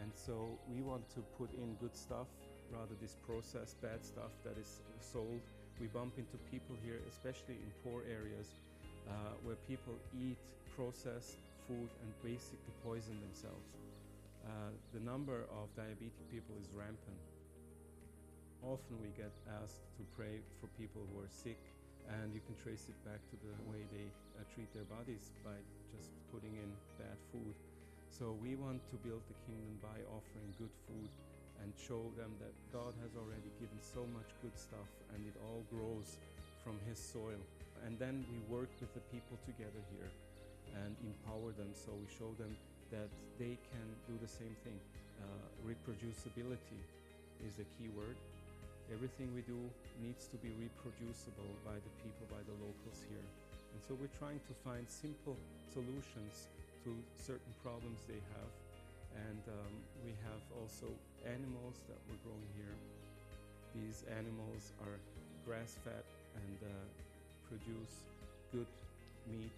And 0.00 0.10
so 0.14 0.56
we 0.72 0.80
want 0.80 1.04
to 1.12 1.20
put 1.36 1.52
in 1.52 1.76
good 1.80 1.94
stuff 1.94 2.26
rather 2.72 2.94
this 3.00 3.16
processed 3.26 3.80
bad 3.82 4.04
stuff 4.04 4.32
that 4.44 4.56
is 4.56 4.80
sold. 5.00 5.42
We 5.80 5.88
bump 5.88 6.12
into 6.20 6.36
people 6.52 6.76
here, 6.84 7.00
especially 7.08 7.56
in 7.56 7.72
poor 7.80 8.04
areas, 8.04 8.52
uh, 9.08 9.32
where 9.48 9.56
people 9.64 9.96
eat 10.12 10.36
processed 10.76 11.40
food 11.64 11.88
and 12.04 12.10
basically 12.20 12.76
poison 12.84 13.16
themselves. 13.24 13.72
Uh, 14.44 14.76
the 14.92 15.00
number 15.00 15.48
of 15.56 15.72
diabetic 15.80 16.20
people 16.28 16.52
is 16.60 16.68
rampant. 16.76 17.24
Often 18.60 19.00
we 19.00 19.08
get 19.16 19.32
asked 19.64 19.80
to 19.96 20.04
pray 20.12 20.44
for 20.60 20.68
people 20.76 21.00
who 21.08 21.24
are 21.24 21.32
sick 21.32 21.56
and 22.20 22.28
you 22.36 22.44
can 22.44 22.52
trace 22.60 22.92
it 22.92 22.98
back 23.08 23.24
to 23.32 23.36
the 23.40 23.52
way 23.72 23.80
they 23.88 24.04
uh, 24.36 24.44
treat 24.52 24.68
their 24.76 24.84
bodies 24.84 25.32
by 25.40 25.56
just 25.96 26.12
putting 26.28 26.52
in 26.60 26.68
bad 27.00 27.16
food. 27.32 27.56
So 28.12 28.36
we 28.42 28.52
want 28.52 28.84
to 28.92 28.96
build 29.00 29.24
the 29.32 29.38
kingdom 29.48 29.80
by 29.80 29.96
offering 30.12 30.52
good 30.60 30.74
food 30.84 31.08
and 31.62 31.72
show 31.76 32.00
them 32.16 32.32
that 32.40 32.52
God 32.72 32.92
has 33.04 33.12
already 33.16 33.52
given 33.60 33.78
so 33.80 34.04
much 34.16 34.28
good 34.40 34.56
stuff 34.56 34.88
and 35.12 35.20
it 35.24 35.36
all 35.44 35.62
grows 35.68 36.16
from 36.64 36.76
His 36.88 36.98
soil. 36.98 37.40
And 37.84 37.96
then 37.98 38.24
we 38.28 38.38
work 38.52 38.68
with 38.80 38.92
the 38.92 39.04
people 39.12 39.36
together 39.48 39.80
here 39.96 40.10
and 40.84 40.92
empower 41.04 41.52
them. 41.56 41.72
So 41.72 41.92
we 41.96 42.08
show 42.12 42.32
them 42.36 42.52
that 42.92 43.08
they 43.38 43.56
can 43.72 43.86
do 44.08 44.14
the 44.20 44.28
same 44.28 44.52
thing. 44.64 44.76
Uh, 45.20 45.26
reproducibility 45.64 46.80
is 47.44 47.56
the 47.56 47.68
key 47.76 47.88
word. 47.96 48.16
Everything 48.92 49.30
we 49.32 49.46
do 49.46 49.58
needs 50.02 50.26
to 50.28 50.36
be 50.42 50.50
reproducible 50.58 51.50
by 51.62 51.78
the 51.78 51.92
people, 52.02 52.26
by 52.26 52.42
the 52.42 52.56
locals 52.58 53.00
here. 53.06 53.26
And 53.70 53.80
so 53.86 53.94
we're 53.94 54.12
trying 54.18 54.42
to 54.50 54.54
find 54.66 54.82
simple 54.90 55.38
solutions 55.70 56.50
to 56.82 56.90
certain 57.16 57.54
problems 57.62 58.02
they 58.08 58.18
have 58.34 58.50
And 59.14 59.42
um, 59.50 59.74
we 60.04 60.14
have 60.26 60.42
also 60.58 60.86
animals 61.26 61.82
that 61.88 61.98
we're 62.06 62.22
growing 62.22 62.50
here. 62.54 62.76
These 63.74 64.04
animals 64.18 64.72
are 64.82 64.98
grass 65.46 65.78
fed 65.82 66.06
and 66.34 66.58
uh, 66.62 66.86
produce 67.50 68.06
good 68.52 68.70
meat. 69.26 69.54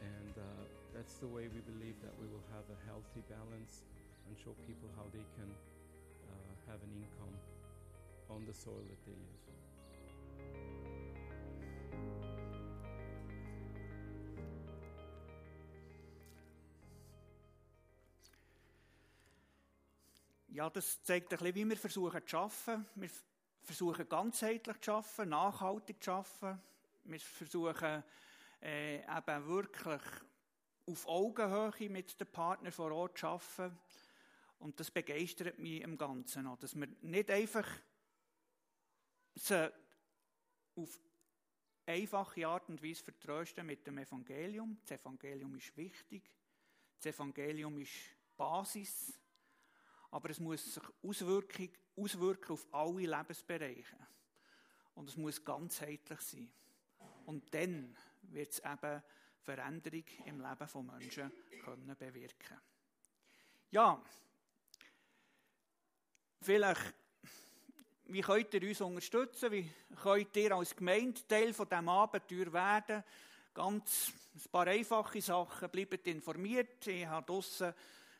And 0.00 0.34
uh, 0.36 0.64
that's 0.94 1.20
the 1.20 1.28
way 1.28 1.48
we 1.48 1.60
believe 1.64 1.96
that 2.02 2.12
we 2.20 2.26
will 2.28 2.46
have 2.52 2.66
a 2.68 2.78
healthy 2.88 3.22
balance 3.28 3.84
and 4.28 4.36
show 4.40 4.52
people 4.66 4.88
how 4.96 5.06
they 5.12 5.24
can 5.38 5.48
uh, 5.48 6.52
have 6.68 6.80
an 6.80 6.92
income 6.96 7.36
on 8.30 8.44
the 8.46 8.54
soil 8.54 8.82
that 8.88 9.00
they 9.04 9.12
live. 9.12 9.42
Ja, 20.52 20.68
das 20.68 21.02
zeigt 21.02 21.32
ein 21.32 21.38
bisschen, 21.38 21.54
wie 21.54 21.68
wir 21.70 21.76
versuchen 21.78 22.26
zu 22.26 22.36
arbeiten. 22.36 22.86
Wir 22.96 23.08
versuchen 23.62 24.06
ganzheitlich 24.06 24.78
zu 24.82 24.92
arbeiten, 24.92 25.30
nachhaltig 25.30 26.04
zu 26.04 26.10
arbeiten. 26.12 26.60
Wir 27.04 27.20
versuchen 27.20 28.04
äh, 28.60 28.96
eben 28.96 29.46
wirklich 29.46 30.02
auf 30.84 31.08
Augenhöhe 31.08 31.88
mit 31.88 32.20
den 32.20 32.26
Partnern 32.26 32.70
vor 32.70 32.92
Ort 32.92 33.16
zu 33.16 33.28
arbeiten. 33.28 33.78
Und 34.58 34.78
das 34.78 34.90
begeistert 34.90 35.58
mich 35.58 35.80
im 35.80 35.96
Ganzen 35.96 36.44
noch, 36.44 36.58
dass 36.58 36.78
wir 36.78 36.88
nicht 37.00 37.30
einfach 37.30 37.66
sie 39.34 39.72
auf 40.76 41.00
einfache 41.86 42.46
Art 42.46 42.68
und 42.68 42.82
Weise 42.82 43.02
vertrösten 43.02 43.64
mit 43.64 43.86
dem 43.86 43.96
Evangelium. 43.96 44.76
Das 44.82 45.00
Evangelium 45.00 45.56
ist 45.56 45.74
wichtig. 45.78 46.22
Das 46.98 47.14
Evangelium 47.14 47.78
ist 47.78 47.94
Basis. 48.36 49.21
Aber 50.12 50.30
es 50.30 50.38
muss 50.38 50.74
sich 50.74 50.82
auswirken, 51.02 51.70
auswirken 51.96 52.52
auf 52.52 52.66
alle 52.70 53.06
Lebensbereiche. 53.06 53.96
Und 54.94 55.08
es 55.08 55.16
muss 55.16 55.42
ganzheitlich 55.42 56.20
sein. 56.20 56.52
Und 57.24 57.52
dann 57.54 57.96
wird 58.22 58.52
es 58.52 58.58
eben 58.58 59.02
Veränderung 59.40 60.04
im 60.26 60.40
Leben 60.40 60.68
von 60.68 60.86
Menschen 60.86 61.32
können 61.64 61.96
bewirken. 61.96 62.60
Ja, 63.70 64.00
vielleicht, 66.42 66.94
wie 68.04 68.20
könnt 68.20 68.52
ihr 68.52 68.68
uns 68.68 68.80
unterstützen? 68.82 69.50
Wie 69.50 69.72
könnt 70.02 70.36
ihr 70.36 70.54
als 70.54 70.76
Gemeinde 70.76 71.26
Teil 71.26 71.54
von 71.54 71.68
diesem 71.68 71.88
Abenteuer 71.88 72.52
werden? 72.52 73.02
Ganz 73.54 74.12
ein 74.34 74.50
paar 74.50 74.66
einfache 74.66 75.22
Sachen. 75.22 75.70
Bleibt 75.70 76.06
informiert. 76.06 76.86
Ich 76.86 77.06
habe 77.06 77.26
draussen 77.26 77.72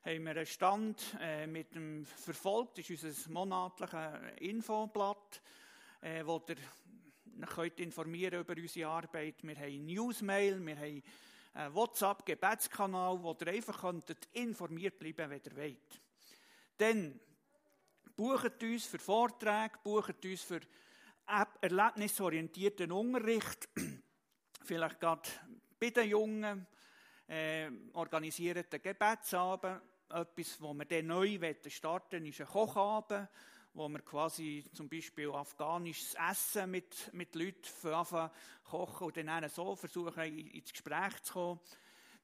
haben 0.05 0.25
wir 0.25 0.33
einen 0.33 0.47
Stand 0.47 1.01
äh, 1.21 1.47
mit 1.47 1.75
dem 1.75 2.05
Verfolgt, 2.05 2.79
das 2.79 2.91
ist 2.91 3.05
unser 3.05 3.31
monatliches 3.31 4.41
Infoblatt, 4.41 5.41
äh, 6.01 6.27
wo 6.27 6.43
ihr 6.49 7.47
könnt 7.47 7.79
informieren 7.79 8.41
über 8.41 8.55
unsere 8.57 8.89
Arbeit. 8.89 9.37
Wir 9.43 9.57
haben 9.57 9.87
Newsmail, 9.87 10.67
wir 10.67 10.77
haben 10.77 11.03
einen 11.55 11.75
WhatsApp-Gebetskanal, 11.75 13.23
wo 13.23 13.37
ihr 13.41 13.47
einfach 13.47 13.81
könntet 13.81 14.29
informiert 14.33 14.99
bleiben, 14.99 15.31
wenn 15.31 15.41
ihr 15.45 15.57
wollt. 15.57 16.01
Dann 16.79 17.21
bucht 18.17 18.61
uns 18.61 18.87
für 18.87 18.99
Vorträge, 18.99 19.79
bucht 19.85 20.25
uns 20.25 20.43
für 20.43 20.61
erlebnisorientierten 21.61 22.91
Unterricht, 22.91 23.69
vielleicht 24.65 24.99
gerade 24.99 25.29
bei 25.79 25.91
den 25.91 26.09
Jungen, 26.09 26.67
äh, 27.29 27.71
organisieren 27.93 28.65
den 28.71 28.83
Gebetsabend, 28.83 29.81
etwas, 30.13 30.61
wo 30.61 30.75
wir 30.75 30.85
dann 30.85 31.07
neu 31.07 31.39
starten 31.69 32.27
ist 32.27 32.41
ein 32.41 32.47
Kochabend, 32.47 33.29
wo 33.75 33.89
wir 33.89 34.01
quasi 34.01 34.65
zum 34.75 34.89
Beispiel 34.89 35.31
afghanisches 35.31 36.15
Essen 36.31 36.71
mit, 36.71 37.13
mit 37.13 37.35
Leuten 37.35 37.93
anfangen 37.93 38.31
kochen 38.65 39.07
und 39.07 39.17
dann 39.17 39.49
so 39.49 39.77
versuchen, 39.77 40.23
ins 40.23 40.73
Gespräch 40.73 41.23
zu 41.23 41.33
kommen. 41.33 41.61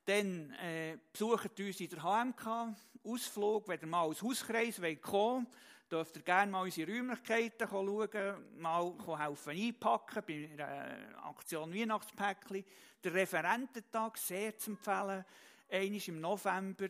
Dann 0.05 0.53
äh, 0.53 0.99
besucht 1.13 1.59
uns 1.61 1.81
in 1.81 1.91
der 1.91 2.03
HMK 2.03 2.75
Ausflug, 3.05 3.69
wenn 3.69 3.81
ihr 3.81 3.87
mal 3.87 4.07
als 4.07 4.23
Hauskreis 4.23 4.81
kommen 5.01 5.47
wollt, 5.47 5.47
dürft 5.91 6.17
ihr 6.17 6.23
gerne 6.23 6.53
mal 6.53 6.63
unsere 6.63 6.91
Räumlichkeiten 6.91 7.69
schauen, 7.69 8.09
mal 8.59 8.95
helfen 9.19 9.51
einpacken 9.51 10.23
bei 10.27 10.51
der 10.57 11.25
Aktion 11.25 11.75
Weihnachtspäckchen. 11.75 12.65
Der 13.03 13.15
Referententag 13.15 14.19
sehr 14.19 14.57
zu 14.59 14.73
empfehlen, 14.73 15.25
einmal 15.71 16.09
im 16.09 16.21
November. 16.21 16.89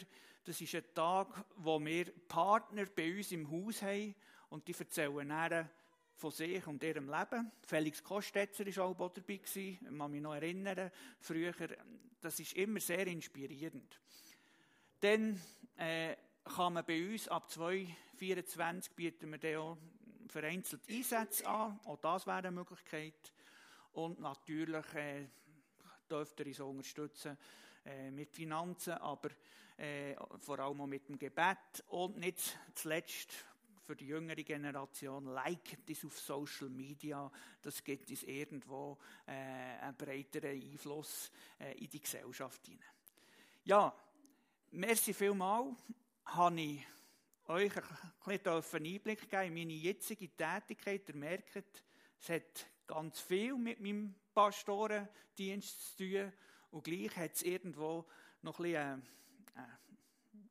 Das 0.49 0.63
ist 0.63 0.75
ein 0.77 0.95
Tag, 0.95 1.45
wo 1.57 1.79
wir 1.79 2.07
Partner 2.27 2.87
bei 2.87 3.15
uns 3.15 3.33
im 3.33 3.51
Haus 3.51 3.83
haben 3.83 4.15
und 4.49 4.67
die 4.67 4.73
erzählen 4.73 5.29
dann 5.29 5.69
von 6.15 6.31
sich 6.31 6.67
und 6.67 6.83
ihrem 6.83 7.11
Leben. 7.11 7.53
Felix 7.67 8.03
Kostetzer 8.03 8.65
war 8.65 8.87
auch 8.87 9.11
dabei, 9.11 9.41
ich 9.45 9.79
kann 9.79 10.11
mich 10.11 10.23
noch 10.23 10.35
erinnern, 10.35 10.91
früher. 11.21 11.53
Das 12.19 12.41
ist 12.41 12.55
immer 12.55 12.81
sehr 12.81 13.07
inspirierend. 13.09 14.01
Dann 15.01 15.39
äh, 15.77 16.17
kann 16.45 16.73
man 16.73 16.87
bei 16.87 17.07
uns 17.07 17.29
ab 17.29 17.51
2024 17.51 18.95
bieten 18.95 19.31
wir 19.31 19.61
auch 19.61 19.77
vereinzelt 20.29 20.81
Einsätze 20.89 21.47
an. 21.47 21.79
Auch 21.85 21.99
das 21.99 22.27
wäre 22.27 22.39
eine 22.39 22.53
Möglichkeit. 22.53 23.35
Und 23.93 24.19
natürlich 24.19 24.95
äh, 24.95 25.27
dürft 26.11 26.41
ihr 26.41 26.47
uns 26.47 26.61
unterstützen 26.61 27.37
äh, 27.85 28.11
mit 28.11 28.33
Finanzen, 28.33 28.95
aber 28.95 29.29
äh, 29.79 30.15
vor 30.39 30.59
allem 30.59 30.81
auch 30.81 30.87
mit 30.87 31.09
dem 31.09 31.19
Gebet 31.19 31.85
und 31.87 32.19
nicht 32.19 32.59
zuletzt 32.75 33.33
für 33.81 33.97
die 33.97 34.09
jüngere 34.09 34.43
Generation, 34.43 35.27
like 35.27 35.79
das 35.87 36.05
auf 36.05 36.19
Social 36.19 36.69
Media, 36.69 37.31
das 37.63 37.83
gibt 37.83 38.11
uns 38.11 38.23
irgendwo 38.25 38.99
äh, 39.27 39.33
einen 39.33 39.97
breiteren 39.97 40.61
Einfluss 40.61 41.31
äh, 41.59 41.73
in 41.79 41.89
die 41.89 42.01
Gesellschaft 42.01 42.67
hinein. 42.67 42.85
Ja, 43.65 43.95
merci 44.73 45.15
vielmals, 45.15 45.75
habe 46.27 46.61
ich 46.61 46.87
euch 47.47 47.73
ein 47.77 48.41
bisschen 48.43 48.85
Einblick 48.85 49.31
geben 49.31 49.45
in 49.45 49.55
meine 49.55 49.73
jetzige 49.73 50.29
Tätigkeit. 50.37 51.09
Ihr 51.09 51.17
merkt, 51.17 51.83
es 52.21 52.29
hat 52.29 52.67
ganz 52.87 53.21
viel 53.21 53.55
mit 53.55 53.81
meinem 53.81 54.15
Pastorendienst 54.35 55.97
zu 55.97 56.05
tun 56.05 56.33
und 56.73 56.85
gleich 56.85 57.17
hat 57.17 57.37
es 57.37 57.43
irgendwo 57.43 58.07
noch 58.43 58.59
ein 58.59 58.65
bisschen 58.65 58.77
eine 58.77 59.03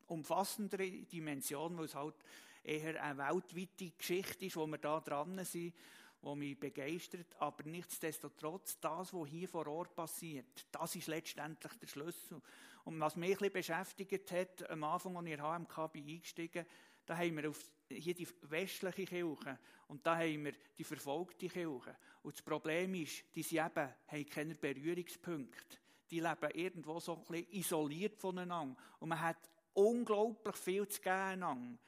umfassendere 0.06 0.90
Dimension, 0.90 1.76
weil 1.76 1.84
es 1.84 1.94
halt 1.94 2.14
eher 2.62 3.02
eine 3.02 3.18
weltweite 3.18 3.90
Geschichte 3.96 4.46
ist, 4.46 4.56
wo 4.56 4.66
wir 4.66 4.78
da 4.78 5.00
dran 5.00 5.44
sind, 5.44 5.74
wo 6.22 6.34
mich 6.34 6.58
begeistert. 6.58 7.36
Aber 7.38 7.64
nichtsdestotrotz, 7.64 8.78
das, 8.80 9.12
was 9.12 9.28
hier 9.28 9.48
vor 9.48 9.66
Ort 9.66 9.94
passiert, 9.94 10.66
das 10.72 10.96
ist 10.96 11.06
letztendlich 11.08 11.72
der 11.74 11.86
Schlüssel. 11.86 12.40
Und 12.84 13.00
was 13.00 13.16
mich 13.16 13.30
ein 13.30 13.36
bisschen 13.36 13.52
beschäftigt 13.52 14.32
hat, 14.32 14.70
am 14.70 14.84
Anfang, 14.84 15.16
als 15.16 15.26
ich 15.26 15.32
in 15.32 15.42
HMK 15.42 15.92
bin 15.92 16.08
eingestiegen 16.08 16.66
da 17.08 17.16
haben 17.16 17.36
wir 17.36 17.48
auf, 17.48 17.70
hier 17.88 18.14
die 18.14 18.28
westliche 18.42 19.06
Kirche 19.06 19.58
und 19.86 20.06
da 20.06 20.16
haben 20.18 20.44
wir 20.44 20.52
die 20.76 20.84
verfolgte 20.84 21.48
Kirche. 21.48 21.96
Und 22.22 22.34
das 22.34 22.42
Problem 22.42 22.94
ist, 22.96 23.24
diese 23.34 23.56
eben 23.56 23.88
haben 24.06 24.28
keine 24.28 24.54
Berührungspunkte. 24.54 25.78
Die 26.10 26.20
leben 26.20 26.50
irgendwo 26.54 27.00
so 27.00 27.16
ein 27.16 27.24
bisschen 27.24 27.52
isoliert 27.52 28.18
voneinander. 28.18 28.76
Und 28.98 29.08
man 29.08 29.20
hat 29.20 29.36
unglaublich 29.74 30.56
viel 30.56 30.88
zu 30.88 31.00
geben. 31.00 31.78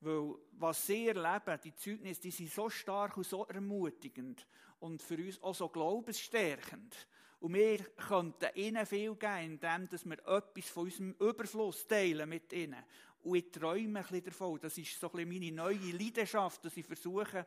Weil 0.00 0.34
was 0.52 0.86
sie 0.86 1.08
erleben, 1.08 1.60
die 1.62 1.74
Zeugnisse, 1.74 2.22
die 2.22 2.30
sind 2.30 2.50
so 2.50 2.70
stark 2.70 3.16
und 3.16 3.26
so 3.26 3.44
ermutigend 3.46 4.46
und 4.78 5.02
für 5.02 5.16
uns 5.16 5.42
auch 5.42 5.54
so 5.54 5.68
glaubensstärkend. 5.68 6.96
Und 7.40 7.54
wir 7.54 7.78
könnten 7.78 8.48
ihnen 8.54 8.84
viel 8.86 9.14
geben, 9.14 9.60
indem 9.62 9.88
wir 10.04 10.18
etwas 10.26 10.68
von 10.68 10.84
unserem 10.84 11.12
Überfluss 11.12 11.86
teilen 11.86 12.28
mit 12.28 12.52
ihnen. 12.52 12.82
Und 13.22 13.36
ich 13.36 13.50
träume 13.50 14.00
ein 14.00 14.06
bisschen 14.06 14.24
davon. 14.24 14.58
Das 14.60 14.76
ist 14.78 14.98
so 14.98 15.10
ein 15.10 15.26
bisschen 15.26 15.28
meine 15.28 15.52
neue 15.52 15.92
Leidenschaft, 15.92 16.64
dass 16.64 16.76
ich 16.76 16.86
versuche, 16.86 17.44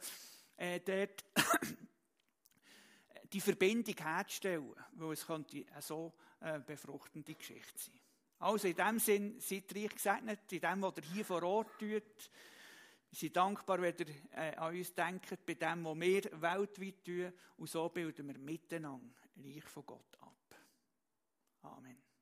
äh, 0.57 0.79
dort 0.79 1.23
die 3.33 3.41
Verbindung 3.41 3.95
herzustellen. 3.95 4.73
Weil 4.93 5.13
es 5.13 5.25
könnte 5.25 5.65
eine 5.71 5.81
so 5.81 6.13
äh, 6.39 6.59
befruchtende 6.59 7.33
Geschichte 7.33 7.77
sein. 7.77 7.99
Also 8.39 8.67
in 8.67 8.75
dem 8.75 8.99
Sinn, 8.99 9.39
seid 9.39 9.73
reich 9.75 9.89
gesegnet, 9.89 10.51
in 10.51 10.59
dem, 10.59 10.81
was 10.81 10.97
ihr 10.97 11.03
hier 11.13 11.25
vor 11.25 11.43
Ort 11.43 11.79
tut. 11.79 12.29
Wir 13.09 13.19
sind 13.19 13.35
dankbar, 13.35 13.81
wenn 13.81 13.95
ihr 13.97 14.07
äh, 14.31 14.55
an 14.55 14.75
uns 14.75 14.93
denkt, 14.93 15.45
bei 15.45 15.53
dem, 15.53 15.85
was 15.85 15.99
wir 15.99 16.41
weltweit 16.41 17.03
tun. 17.03 17.33
Und 17.57 17.69
so 17.69 17.87
bilden 17.89 18.27
wir 18.27 18.37
miteinander 18.37 19.15
Reich 19.37 19.63
von 19.63 19.85
Gott 19.85 20.17
ab. 20.19 20.55
Amen. 21.61 22.12